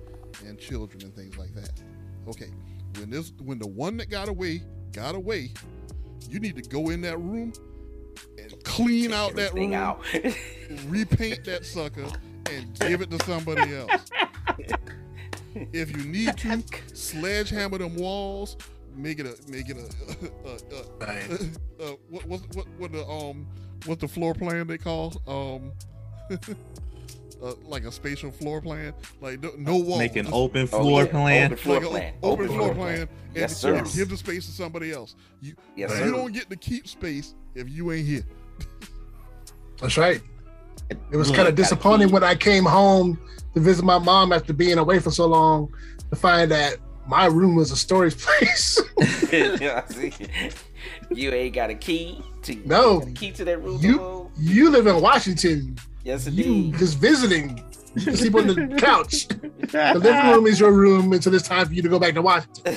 and 0.45 0.59
children 0.59 1.03
and 1.03 1.15
things 1.15 1.39
like 1.39 1.55
that. 1.55 1.71
Okay, 2.29 2.51
when 2.99 3.11
this 3.11 3.33
when 3.45 3.59
the 3.59 3.69
one 3.69 3.97
that 3.99 4.11
got 4.11 4.29
away 4.29 4.63
got 4.93 5.15
away, 5.15 5.53
you 6.29 6.41
need 6.41 6.57
to 6.57 6.63
go 6.63 6.91
in 6.91 7.01
that 7.03 7.19
room 7.19 7.53
and 8.39 8.65
clean 8.65 9.13
out 9.13 9.35
that 9.37 9.55
room, 9.55 9.75
out. 9.75 10.01
repaint 10.89 11.45
that 11.45 11.65
sucker, 11.65 12.07
and 12.51 12.79
give 12.81 13.01
it 13.01 13.11
to 13.11 13.25
somebody 13.25 13.75
else. 13.75 14.11
If 15.73 15.97
you 15.97 16.05
need 16.05 16.37
to, 16.39 16.63
sledgehammer 16.95 17.79
them 17.79 17.97
walls, 17.97 18.57
make 18.95 19.19
it 19.19 19.27
a 19.27 19.51
make 19.51 19.69
it 19.69 19.77
a, 19.77 20.49
a, 20.49 21.05
a, 21.05 21.11
a, 21.81 21.89
a 21.93 21.97
what 22.11 22.27
what 22.27 22.41
what 22.55 22.67
what 22.79 22.93
the 22.93 23.07
um 23.07 23.47
what 23.87 24.01
the 24.01 24.09
floor 24.09 24.35
plan 24.35 24.67
they 24.67 24.79
call 24.79 25.13
um 25.27 25.73
uh, 27.43 27.53
like 27.65 27.85
a 27.85 27.93
spatial 27.93 28.31
floor 28.33 28.61
plan 28.61 28.93
like 29.21 29.41
no, 29.43 29.51
no 29.59 29.77
wall 29.77 29.99
Make 29.99 30.17
an 30.17 30.25
just 30.25 30.35
open 30.35 30.63
Oh, 30.73 30.83
floor 30.83 31.05
yeah. 31.05 31.11
plan. 31.11 31.45
Open 31.53 31.57
floor 31.59 31.81
like 31.81 31.89
plan. 31.91 32.15
open, 32.23 32.49
floor 32.49 32.75
plan, 32.75 33.01
and, 33.01 33.09
Yes, 33.35 33.65
and 33.65 33.87
sir. 33.87 33.99
give 33.99 34.09
the 34.09 34.17
space 34.17 34.47
to 34.47 34.53
somebody 34.53 34.93
else. 34.93 35.15
You 35.41 35.55
Yes, 35.77 35.91
you 35.93 35.97
sir. 35.97 36.11
don't 36.11 36.33
get 36.33 36.49
to 36.51 36.57
keep 36.57 36.89
space 36.89 37.35
if 37.55 37.69
you 37.69 37.93
ain't 37.93 38.07
here. 38.07 38.25
That's 39.81 39.97
right. 39.99 40.21
It 41.11 41.17
was 41.17 41.31
kind 41.31 41.49
of 41.49 41.55
disappointing 41.55 42.11
when 42.11 42.23
I 42.25 42.35
came 42.35 42.65
home 42.65 43.19
to 43.55 43.61
visit 43.61 43.85
my 43.85 43.99
mom 43.99 44.33
after 44.33 44.53
being 44.53 44.79
away 44.79 44.99
for 44.99 45.11
so 45.11 45.27
long 45.27 45.73
to 46.11 46.17
find 46.17 46.51
that 46.51 46.77
my 47.09 47.27
room 47.27 47.55
was 47.55 47.71
a 47.71 47.77
storage 47.77 48.17
place. 48.27 48.81
You 51.11 51.31
ain't 51.33 51.55
got 51.55 51.71
a 51.71 51.75
key 51.75 52.21
to 52.43 52.55
No. 52.67 53.01
a 53.01 53.07
key 53.13 53.31
to 53.33 53.45
that 53.45 53.63
room. 53.63 53.79
you 53.81 54.01
alone? 54.01 54.31
you 54.37 54.71
live 54.71 54.87
in 54.87 55.01
Washington. 55.01 55.77
yes, 56.05 56.27
You 56.27 56.45
indeed. 56.45 56.79
just 56.79 56.99
visiting. 56.99 57.63
You 57.95 58.15
sleep 58.15 58.35
on 58.35 58.47
the 58.47 58.77
couch. 58.79 59.27
The 59.29 59.99
living 59.99 60.31
room 60.33 60.47
is 60.47 60.61
your 60.61 60.73
room 60.73 61.13
until 61.13 61.35
it's 61.35 61.49
time 61.49 61.67
for 61.67 61.73
you 61.73 61.83
to 61.83 61.89
go 61.89 61.99
back 61.99 62.15
to 62.15 62.23
Washington. 62.23 62.77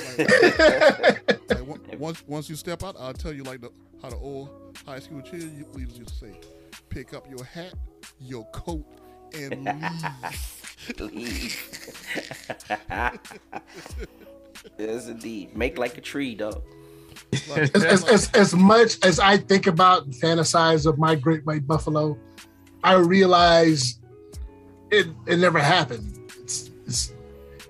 Like, 1.48 1.98
once 1.98 2.22
once 2.26 2.48
you 2.48 2.56
step 2.56 2.82
out, 2.82 2.96
I'll 2.98 3.12
tell 3.12 3.32
you 3.32 3.42
like 3.42 3.60
the 3.60 3.70
how 4.02 4.08
the 4.10 4.16
old 4.16 4.48
high 4.86 4.98
school 5.00 5.20
cheerleaders 5.20 5.98
used 5.98 6.08
to 6.08 6.14
say: 6.14 6.32
pick 6.88 7.14
up 7.14 7.28
your 7.28 7.44
hat, 7.44 7.74
your 8.20 8.44
coat, 8.46 8.86
and 9.34 9.64
leave. 9.64 10.66
Leave. 10.98 11.92
yes, 14.78 15.08
indeed. 15.08 15.56
Make 15.56 15.78
like 15.78 15.98
a 15.98 16.00
tree, 16.00 16.34
dog. 16.34 16.62
Like, 17.48 17.74
as, 17.76 17.84
as, 17.84 18.04
as, 18.08 18.30
as 18.32 18.54
much 18.54 19.04
as 19.04 19.20
I 19.20 19.36
think 19.36 19.66
about 19.66 20.04
and 20.04 20.14
fantasize 20.14 20.86
of 20.86 20.98
my 20.98 21.14
great 21.14 21.44
white 21.44 21.66
buffalo, 21.66 22.18
I 22.82 22.94
realize 22.94 24.00
it 24.90 25.08
it 25.26 25.38
never 25.38 25.58
happened. 25.58 26.18
It's, 26.40 26.70
it's 26.86 27.12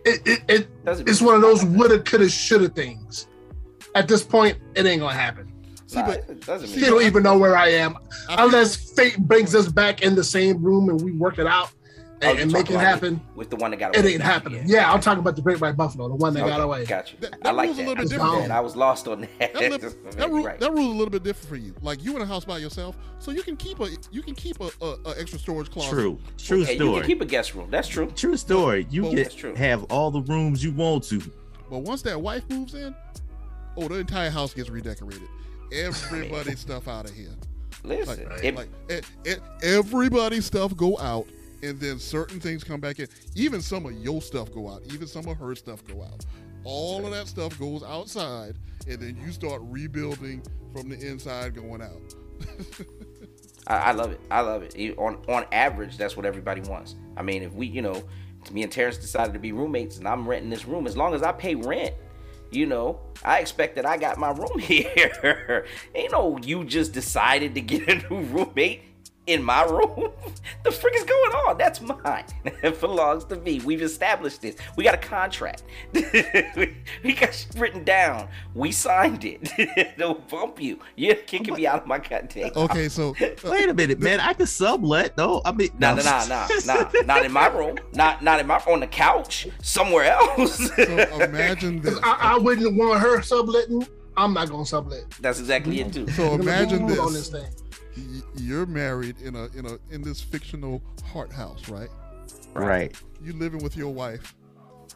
it, 0.05 0.23
it, 0.25 0.43
it 0.49 0.69
it's 0.87 1.21
one 1.21 1.35
of 1.35 1.43
those 1.43 1.65
woulda, 1.65 2.01
coulda, 2.01 2.29
shoulda 2.29 2.69
things. 2.69 3.27
At 3.95 4.09
this 4.09 4.23
point, 4.23 4.59
it 4.75 4.87
ain't 4.87 5.01
gonna 5.01 5.15
happen. 5.15 5.50
See, 5.91 6.03
but 6.03 6.19
it 6.29 6.47
doesn't 6.47 6.69
see, 6.69 6.81
don't 6.81 7.03
even 7.03 7.23
know 7.23 7.37
where 7.39 7.57
I 7.57 7.69
am 7.69 7.97
I 8.29 8.45
unless 8.45 8.93
fate 8.93 9.19
brings 9.19 9.55
us 9.55 9.69
back 9.69 10.03
in 10.03 10.15
the 10.15 10.25
same 10.25 10.63
room 10.63 10.89
and 10.89 11.01
we 11.03 11.13
work 11.13 11.39
it 11.39 11.47
out 11.47 11.71
Oh, 12.23 12.29
and, 12.29 12.37
you 12.37 12.43
and 12.43 12.53
make 12.53 12.67
it 12.69 12.75
about 12.75 12.85
happen. 12.85 13.19
with 13.35 13.49
the 13.49 13.57
one 13.57 13.71
that 13.71 13.79
got 13.79 13.97
away, 13.97 14.07
It 14.07 14.13
ain't 14.13 14.21
happening. 14.23 14.63
Yeah, 14.67 14.93
I'm 14.93 15.01
talking 15.01 15.21
about 15.21 15.37
the 15.37 15.41
great 15.43 15.59
white 15.59 15.75
buffalo, 15.75 16.07
the 16.07 16.17
one 16.17 16.35
that 16.35 16.41
got 16.41 16.51
Okay, 16.51 16.61
away. 16.61 16.85
Got 16.85 17.13
you. 17.13 17.19
That- 17.21 17.33
I 17.33 17.39
that 17.45 17.55
like 17.57 17.67
rule's 17.69 17.79
a 17.79 17.81
little 17.81 17.95
bit 17.95 18.01
I 18.13 18.17
different. 18.17 18.39
man, 18.41 18.51
I 18.51 18.61
was 18.61 18.77
lost 18.77 19.09
on 19.09 19.23
that. 19.23 19.55
that, 19.55 19.55
li- 19.55 19.79
that, 20.19 20.29
rule, 20.31 20.45
right. 20.45 20.61
that 20.61 20.71
rule's 20.71 20.89
a 20.95 20.99
little 20.99 21.09
bit 21.09 21.23
different 21.23 21.49
for 21.49 21.57
you. 21.57 21.75
Like 21.81 22.05
you 22.05 22.15
in 22.17 22.21
a 22.21 22.27
house 22.27 22.45
by 22.45 22.59
yourself, 22.59 22.99
so 23.21 23.31
you 23.31 23.43
can 23.43 23.57
keep 23.57 23.81
a 23.81 23.89
you 24.13 24.21
can 24.21 24.35
keep 24.35 24.61
a, 24.61 24.71
a, 24.83 24.97
a 25.07 25.15
extra 25.19 25.39
storage 25.39 25.71
closet. 25.71 25.89
True. 25.93 26.19
True 26.37 26.63
Hey, 26.63 26.75
you 26.75 26.79
can 26.79 26.89
story. 26.89 27.07
keep 27.07 27.21
a 27.23 27.25
guest 27.25 27.55
room. 27.55 27.71
That's 27.71 27.89
true. 27.89 28.11
True 28.15 28.37
story. 28.37 28.87
You 28.91 29.05
Well, 29.05 29.13
get 29.15 29.23
that's 29.23 29.35
true. 29.35 29.55
have 29.55 29.85
all 29.85 30.11
the 30.11 30.21
rooms 30.21 30.63
you 30.63 30.73
want 30.73 31.05
to. 31.05 31.23
But 31.71 31.79
once 31.79 32.03
that 32.03 32.21
wife 32.21 32.43
moves 32.51 32.75
in, 32.75 32.95
oh, 33.79 33.89
the 33.89 33.95
entire 33.95 34.29
house 34.29 34.53
gets 34.53 34.69
redecorated. 34.69 35.27
Everybody's 35.73 36.59
stuff 36.61 36.89
out 36.89 37.09
of 37.09 37.15
here. 37.15 37.31
Like, 37.85 38.07
Listen, 38.07 38.55
like, 38.55 38.69
it- 38.89 39.05
e- 39.27 39.31
e- 39.31 39.35
everybody's 39.63 40.45
stuff 40.45 40.77
go 40.77 40.99
out, 40.99 41.27
and 41.63 41.79
then 41.81 41.99
certain 41.99 42.39
things 42.41 42.63
come 42.65 42.81
back 42.81 42.99
in. 42.99 43.09
Even 43.35 43.63
some 43.63 43.87
of 43.87 43.93
your 43.93 44.21
stuff 44.21 44.53
go 44.53 44.69
out. 44.69 44.83
Even 44.93 45.07
some 45.07 45.27
of 45.29 45.37
her 45.39 45.55
stuff 45.55 45.83
go 45.87 46.03
out. 46.03 46.25
All 46.65 47.07
of 47.07 47.13
that 47.13 47.27
stuff 47.27 47.59
goes 47.59 47.83
outside, 47.83 48.57
and 48.87 49.01
then 49.01 49.17
you 49.25 49.33
start 49.33 49.63
rebuilding 49.65 50.43
from 50.75 50.91
the 50.91 50.99
inside 51.01 51.55
going 51.55 51.81
out. 51.81 52.15
I, 53.67 53.77
I 53.77 53.93
love 53.93 54.13
it. 54.13 54.21
I 54.31 54.41
love 54.41 54.63
it. 54.63 54.99
On 54.99 55.17
on 55.29 55.47
average, 55.53 55.97
that's 55.97 56.17
what 56.17 56.27
everybody 56.27 56.61
wants. 56.63 56.97
I 57.17 57.23
mean, 57.23 57.43
if 57.43 57.53
we, 57.55 57.67
you 57.67 57.81
know, 57.83 58.03
me 58.53 58.63
and 58.63 58.71
Terrence 58.73 58.99
decided 58.99 59.33
to 59.33 59.39
be 59.39 59.53
roommates, 59.53 59.99
and 59.99 60.07
I'm 60.09 60.29
renting 60.29 60.51
this 60.51 60.67
room, 60.67 60.87
as 60.87 60.97
long 60.97 61.15
as 61.15 61.23
I 61.23 61.33
pay 61.33 61.55
rent, 61.55 61.95
you 62.51 62.67
know, 62.67 63.01
I 63.25 63.39
expect 63.39 63.77
that 63.77 63.87
I 63.87 63.97
got 63.97 64.19
my 64.19 64.31
room 64.31 64.59
here. 64.59 65.65
Ain't 65.95 66.13
no 66.13 66.39
you 66.39 66.65
just 66.65 66.93
decided 66.93 67.55
to 67.55 67.61
get 67.61 67.89
a 67.89 68.09
new 68.09 68.23
roommate 68.23 68.83
in 69.27 69.43
my 69.43 69.63
room. 69.63 70.11
the 70.65 70.71
frick 70.71 70.95
is 70.97 71.05
going 71.05 71.33
on? 71.33 71.59
That's 71.59 71.81
mine. 71.81 72.25
It 72.45 72.81
belongs 72.81 73.25
to 73.27 73.37
me. 73.37 73.61
We've 73.61 73.83
established 73.83 74.43
this. 74.43 74.57
We 74.77 74.85
got 74.85 74.95
a 74.95 74.99
contract. 74.99 75.63
we 75.93 76.77
we 77.05 77.15
got 77.15 77.35
shit 77.35 77.55
written 77.57 77.85
down. 77.85 78.29
We 78.55 78.73
signed 78.73 79.25
it. 79.25 79.97
Don't 79.99 80.27
bump 80.29 80.61
you. 80.61 80.79
You're 80.97 81.15
kicking 81.15 81.55
me 81.55 81.67
out 81.67 81.83
of 81.83 81.87
my 81.87 81.99
goddamn. 81.99 82.53
Okay, 82.57 82.89
so 82.89 83.15
uh, 83.21 83.27
Wait 83.45 83.69
a 83.69 83.75
minute, 83.75 84.01
man. 84.01 84.21
I 84.21 84.33
can 84.33 84.47
sublet 84.47 85.17
though. 85.17 85.43
I 85.45 85.53
mean, 85.53 85.71
Nah, 85.79 85.95
nah, 85.95 86.03
nah, 86.03 86.25
nah, 86.27 86.49
nah, 86.65 86.91
not 87.05 87.25
in 87.25 87.33
my 87.33 87.47
room. 87.49 87.79
Not, 87.93 88.23
not 88.23 88.41
in 88.41 88.47
my 88.47 88.57
on 88.67 88.81
the 88.81 88.87
couch. 88.87 89.49
Somewhere 89.63 90.05
else. 90.13 90.57
so 90.75 91.21
imagine 91.21 91.81
this. 91.81 91.99
I, 92.03 92.35
I 92.35 92.39
wouldn't 92.39 92.77
want 92.77 93.01
her 93.01 93.23
subletting. 93.23 93.87
I'm 94.17 94.35
not 94.35 94.51
gonna 94.51 94.67
sublet. 94.67 95.05
That's 95.21 95.39
exactly 95.41 95.81
it 95.81 95.93
too. 95.93 96.07
So 96.09 96.35
imagine 96.35 96.83
Move 96.83 97.01
on 97.01 97.13
this 97.13 97.29
this. 97.29 97.43
thing. 97.43 97.70
Y- 97.97 98.23
You're 98.37 98.67
married 98.67 99.17
in 99.21 99.35
a 99.37 99.47
in 99.57 99.67
a 99.67 99.79
in 99.91 100.03
this 100.03 100.21
fictional 100.21 100.83
heart 101.13 101.33
house, 101.33 101.69
right? 101.69 101.89
Right. 102.55 102.97
You 103.23 103.33
living 103.35 103.63
with 103.63 103.77
your 103.77 103.93
wife, 103.93 104.35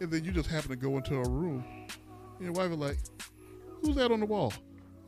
and 0.01 0.11
then 0.11 0.24
you 0.24 0.32
just 0.32 0.49
happen 0.49 0.70
to 0.70 0.76
go 0.76 0.97
into 0.97 1.16
a 1.16 1.28
room. 1.28 1.64
And 2.38 2.40
your 2.40 2.53
wife 2.53 2.70
is 2.70 2.78
like, 2.78 2.99
"Who's 3.82 3.97
that 3.97 4.11
on 4.12 4.20
the 4.20 4.26
wall?" 4.26 4.53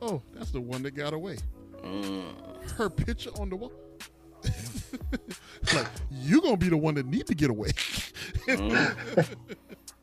Oh, 0.03 0.21
that's 0.35 0.51
the 0.51 0.61
one 0.61 0.83
that 0.83 0.95
got 0.95 1.13
away. 1.13 1.39
Mm. 1.83 2.71
Her 2.73 2.91
picture 2.91 3.31
on 3.41 3.49
the 3.51 3.57
wall. 3.57 3.73
like 5.75 5.87
you 6.11 6.41
gonna 6.43 6.57
be 6.57 6.69
the 6.69 6.77
one 6.77 6.95
that 6.95 7.07
need 7.07 7.27
to 7.27 7.35
get 7.35 7.51
away. 7.51 7.71
Mhm. 8.47 9.37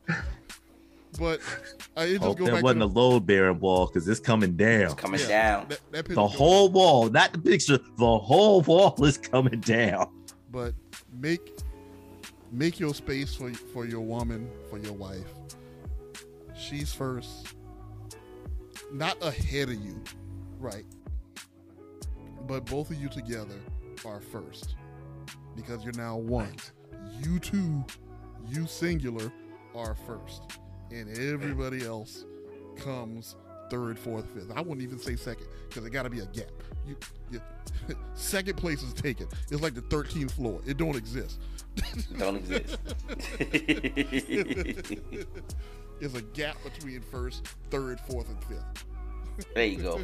but 1.20 1.40
uh, 1.98 2.02
it 2.02 2.14
just 2.14 2.24
Hope 2.24 2.38
go 2.38 2.46
that 2.46 2.54
back 2.56 2.64
wasn't 2.64 2.82
to 2.82 2.86
a 2.86 2.88
load 2.88 3.26
bearing 3.26 3.60
wall 3.60 3.88
because 3.88 4.08
it's 4.08 4.20
coming 4.20 4.56
down. 4.56 4.82
It's 4.84 4.94
coming 4.96 5.20
Yeah. 5.22 5.28
down. 5.28 5.68
that, 5.70 5.80
that 5.92 6.06
The 6.08 6.16
goes- 6.16 6.34
whole 6.36 6.70
wall, 6.70 7.10
not 7.10 7.34
the 7.34 7.40
picture. 7.40 7.78
The 7.98 8.18
whole 8.20 8.62
wall 8.62 8.96
is 9.04 9.18
coming 9.18 9.60
down. 9.62 10.08
but 10.52 10.74
make 11.20 11.58
make 12.52 12.80
your 12.80 12.94
space 12.94 13.34
for 13.36 13.52
for 13.54 13.86
your 13.86 14.02
woman, 14.02 14.50
for 14.70 14.78
your 14.78 14.94
wife. 14.94 15.34
She's 16.56 16.94
first, 16.94 17.56
not 18.92 19.18
ahead 19.24 19.70
of 19.70 19.76
you, 19.76 20.02
right? 20.60 20.86
But 22.48 22.66
both 22.66 22.90
of 22.92 22.98
you 23.02 23.10
together 23.10 23.60
are 24.06 24.20
first 24.20 24.76
because 25.56 25.84
you're 25.84 25.94
now 25.98 26.18
one. 26.18 26.54
You 27.24 27.40
two, 27.40 27.84
you 28.48 28.68
singular, 28.68 29.32
are 29.76 29.96
first, 29.96 30.44
and 30.94 31.18
everybody 31.18 31.86
else 31.86 32.26
comes 32.78 33.36
third, 33.70 33.98
fourth, 33.98 34.26
fifth. 34.34 34.52
I 34.56 34.62
wouldn't 34.62 34.82
even 34.82 35.00
say 35.00 35.16
second 35.16 35.48
because 35.68 35.86
it 35.86 35.90
got 35.90 36.04
to 36.04 36.10
be 36.10 36.20
a 36.20 36.26
gap. 36.28 36.52
You, 36.88 36.96
you 37.32 37.42
second 38.14 38.58
place 38.58 38.84
is 38.84 38.94
taken. 38.94 39.28
It's 39.50 39.62
like 39.62 39.74
the 39.74 39.82
13th 39.82 40.32
floor. 40.32 40.62
It 40.66 40.78
don't 40.78 40.96
exist. 40.96 41.40
Don't 42.18 42.38
exist. 42.38 42.78
There's 46.00 46.16
a 46.16 46.22
gap 46.34 46.58
between 46.64 47.02
first, 47.02 47.48
third, 47.72 48.00
fourth, 48.02 48.30
and 48.30 48.44
fifth. 48.44 48.86
there 49.56 49.66
you 49.66 49.82
go. 49.82 50.00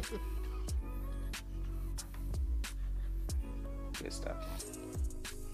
Good 4.02 4.12
stuff. 4.12 4.64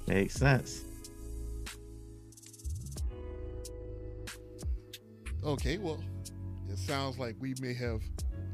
Makes 0.07 0.35
sense. 0.35 0.86
Okay, 5.47 5.79
well, 5.79 6.03
it 6.69 6.77
sounds 6.77 7.21
like 7.21 7.37
we 7.39 7.55
may 7.61 7.73
have 7.73 8.03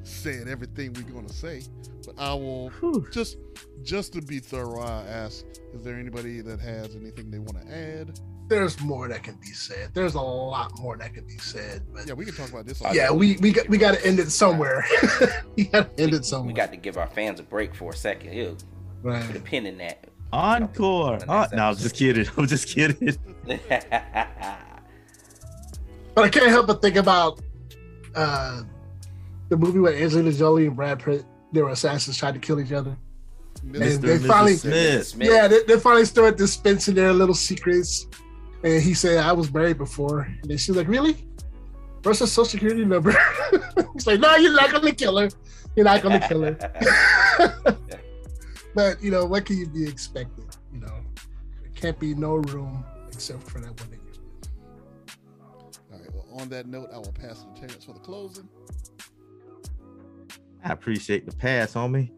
said 0.03 0.47
everything 0.47 0.93
we're 0.93 1.11
going 1.11 1.27
to 1.27 1.33
say, 1.33 1.63
but 2.05 2.15
I 2.19 2.35
will 2.35 2.69
Whew. 2.81 3.07
just 3.11 3.39
just 3.83 4.13
to 4.13 4.21
be 4.21 4.41
thorough. 4.41 4.83
I 4.83 5.03
ask: 5.09 5.47
Is 5.73 5.83
there 5.83 5.95
anybody 5.97 6.43
that 6.43 6.61
has 6.61 6.95
anything 6.95 7.31
they 7.31 7.39
want 7.39 7.63
to 7.67 7.75
add? 7.75 8.21
There's 8.49 8.79
more 8.83 9.09
that 9.09 9.23
can 9.23 9.37
be 9.37 9.53
said. 9.53 9.95
There's 9.95 10.15
a 10.17 10.21
lot 10.21 10.79
more 10.81 10.99
that 10.99 11.15
can 11.15 11.25
be 11.25 11.39
said, 11.39 11.83
but 11.95 12.07
Yeah, 12.07 12.13
we 12.13 12.27
can 12.27 12.35
talk 12.35 12.51
about 12.51 12.67
this. 12.67 12.83
all 12.83 12.95
yeah, 12.95 13.09
day. 13.09 13.15
we 13.15 13.37
we 13.39 13.53
got 13.53 13.67
we 13.71 13.79
got 13.79 13.95
to 13.95 14.07
end 14.07 14.19
it 14.19 14.31
somewhere. 14.31 14.85
we 15.57 15.65
got 15.65 15.97
to 15.97 16.03
end 16.03 16.13
it 16.13 16.27
somewhere. 16.27 16.49
We 16.49 16.53
got 16.53 16.73
to 16.73 16.77
give 16.77 16.99
our 16.99 17.07
fans 17.07 17.41
a 17.41 17.43
break 17.43 17.75
for 17.75 17.93
a 17.93 17.97
second. 17.97 18.35
Ew, 18.35 18.55
put 19.03 19.09
a 19.09 19.13
right. 19.13 19.45
pin 19.45 19.65
in 19.65 19.79
that. 19.79 20.09
Encore. 20.31 21.19
Oh, 21.27 21.47
no, 21.53 21.63
I'm 21.69 21.77
just 21.77 21.95
kidding. 21.95 22.27
I'm 22.37 22.47
just 22.47 22.69
kidding. 22.69 23.17
But 26.15 26.25
I 26.25 26.29
can't 26.29 26.49
help 26.49 26.67
but 26.67 26.83
think 26.83 26.97
about 26.97 27.41
uh, 28.15 28.63
the 29.49 29.57
movie 29.57 29.79
where 29.79 29.95
Angelina 29.95 30.33
Jolie 30.33 30.67
and 30.67 30.77
Brad 30.77 31.03
Pitt, 31.03 31.25
they 31.53 31.63
were 31.63 31.71
assassins, 31.71 32.17
tried 32.17 32.35
to 32.35 32.41
kill 32.41 32.61
each 32.61 32.73
other. 32.73 32.97
Mr. 33.65 33.65
And 33.65 33.75
they 33.75 33.93
and 33.95 34.03
Mrs. 34.03 34.27
finally- 34.27 34.55
Smith. 34.57 35.07
Smith. 35.07 35.29
Yeah, 35.31 35.49
they, 35.49 35.63
they 35.65 35.79
finally 35.79 36.05
started 36.05 36.37
dispensing 36.37 36.95
their 36.95 37.13
little 37.13 37.35
secrets. 37.35 38.07
And 38.65 38.83
he 38.83 38.95
said, 38.95 39.19
I 39.19 39.33
was 39.33 39.53
married 39.53 39.79
before. 39.79 40.21
And 40.21 40.51
then 40.51 40.57
she's 40.59 40.77
like, 40.77 40.89
Really? 40.89 41.27
Where's 42.03 42.19
her 42.21 42.27
social 42.27 42.51
security 42.51 42.85
number? 42.85 43.13
He's 43.95 44.07
like, 44.07 44.21
No, 44.21 44.35
you're 44.37 44.53
not 44.55 44.71
going 44.71 44.85
to 44.85 44.95
kill 44.95 45.19
her. 45.19 45.29
You're 45.77 45.85
not 45.85 46.03
going 46.03 46.21
to 46.21 46.29
kill 46.29 46.43
her. 46.43 47.77
but, 48.75 49.03
you 49.03 49.11
know, 49.11 49.25
what 49.25 49.45
can 49.45 49.59
you 49.59 49.67
be 49.69 49.87
expected? 49.87 50.45
You 50.73 50.81
know, 50.81 50.95
there 51.61 51.71
can't 51.75 51.99
be 51.99 52.15
no 52.15 52.37
room 52.37 52.85
except 53.13 53.43
for 53.49 53.61
that 53.61 53.79
one 53.81 53.91
on 56.33 56.49
that 56.51 56.67
note, 56.67 56.89
I 56.93 56.99
will 56.99 57.13
pass 57.13 57.43
it 57.43 57.55
to 57.55 57.61
Terrence 57.61 57.85
for 57.85 57.93
the 57.93 58.01
closing. 58.01 58.49
I 60.65 60.73
appreciate 60.73 61.27
the 61.27 61.37
pass, 61.37 61.75
homie. 61.75 62.11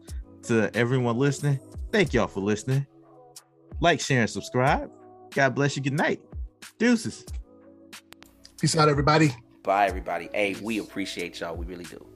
To 0.43 0.69
everyone 0.75 1.17
listening, 1.17 1.59
thank 1.91 2.13
y'all 2.13 2.27
for 2.27 2.39
listening. 2.39 2.85
Like, 3.81 3.99
share, 3.99 4.21
and 4.21 4.29
subscribe. 4.29 4.91
God 5.33 5.55
bless 5.55 5.75
you. 5.75 5.81
Good 5.81 5.93
night. 5.93 6.21
Deuces. 6.77 7.25
Peace 8.59 8.77
out, 8.77 8.87
everybody. 8.87 9.33
Bye, 9.63 9.87
everybody. 9.87 10.29
Hey, 10.33 10.55
we 10.61 10.79
appreciate 10.79 11.39
y'all. 11.39 11.55
We 11.55 11.65
really 11.65 11.85
do. 11.85 12.14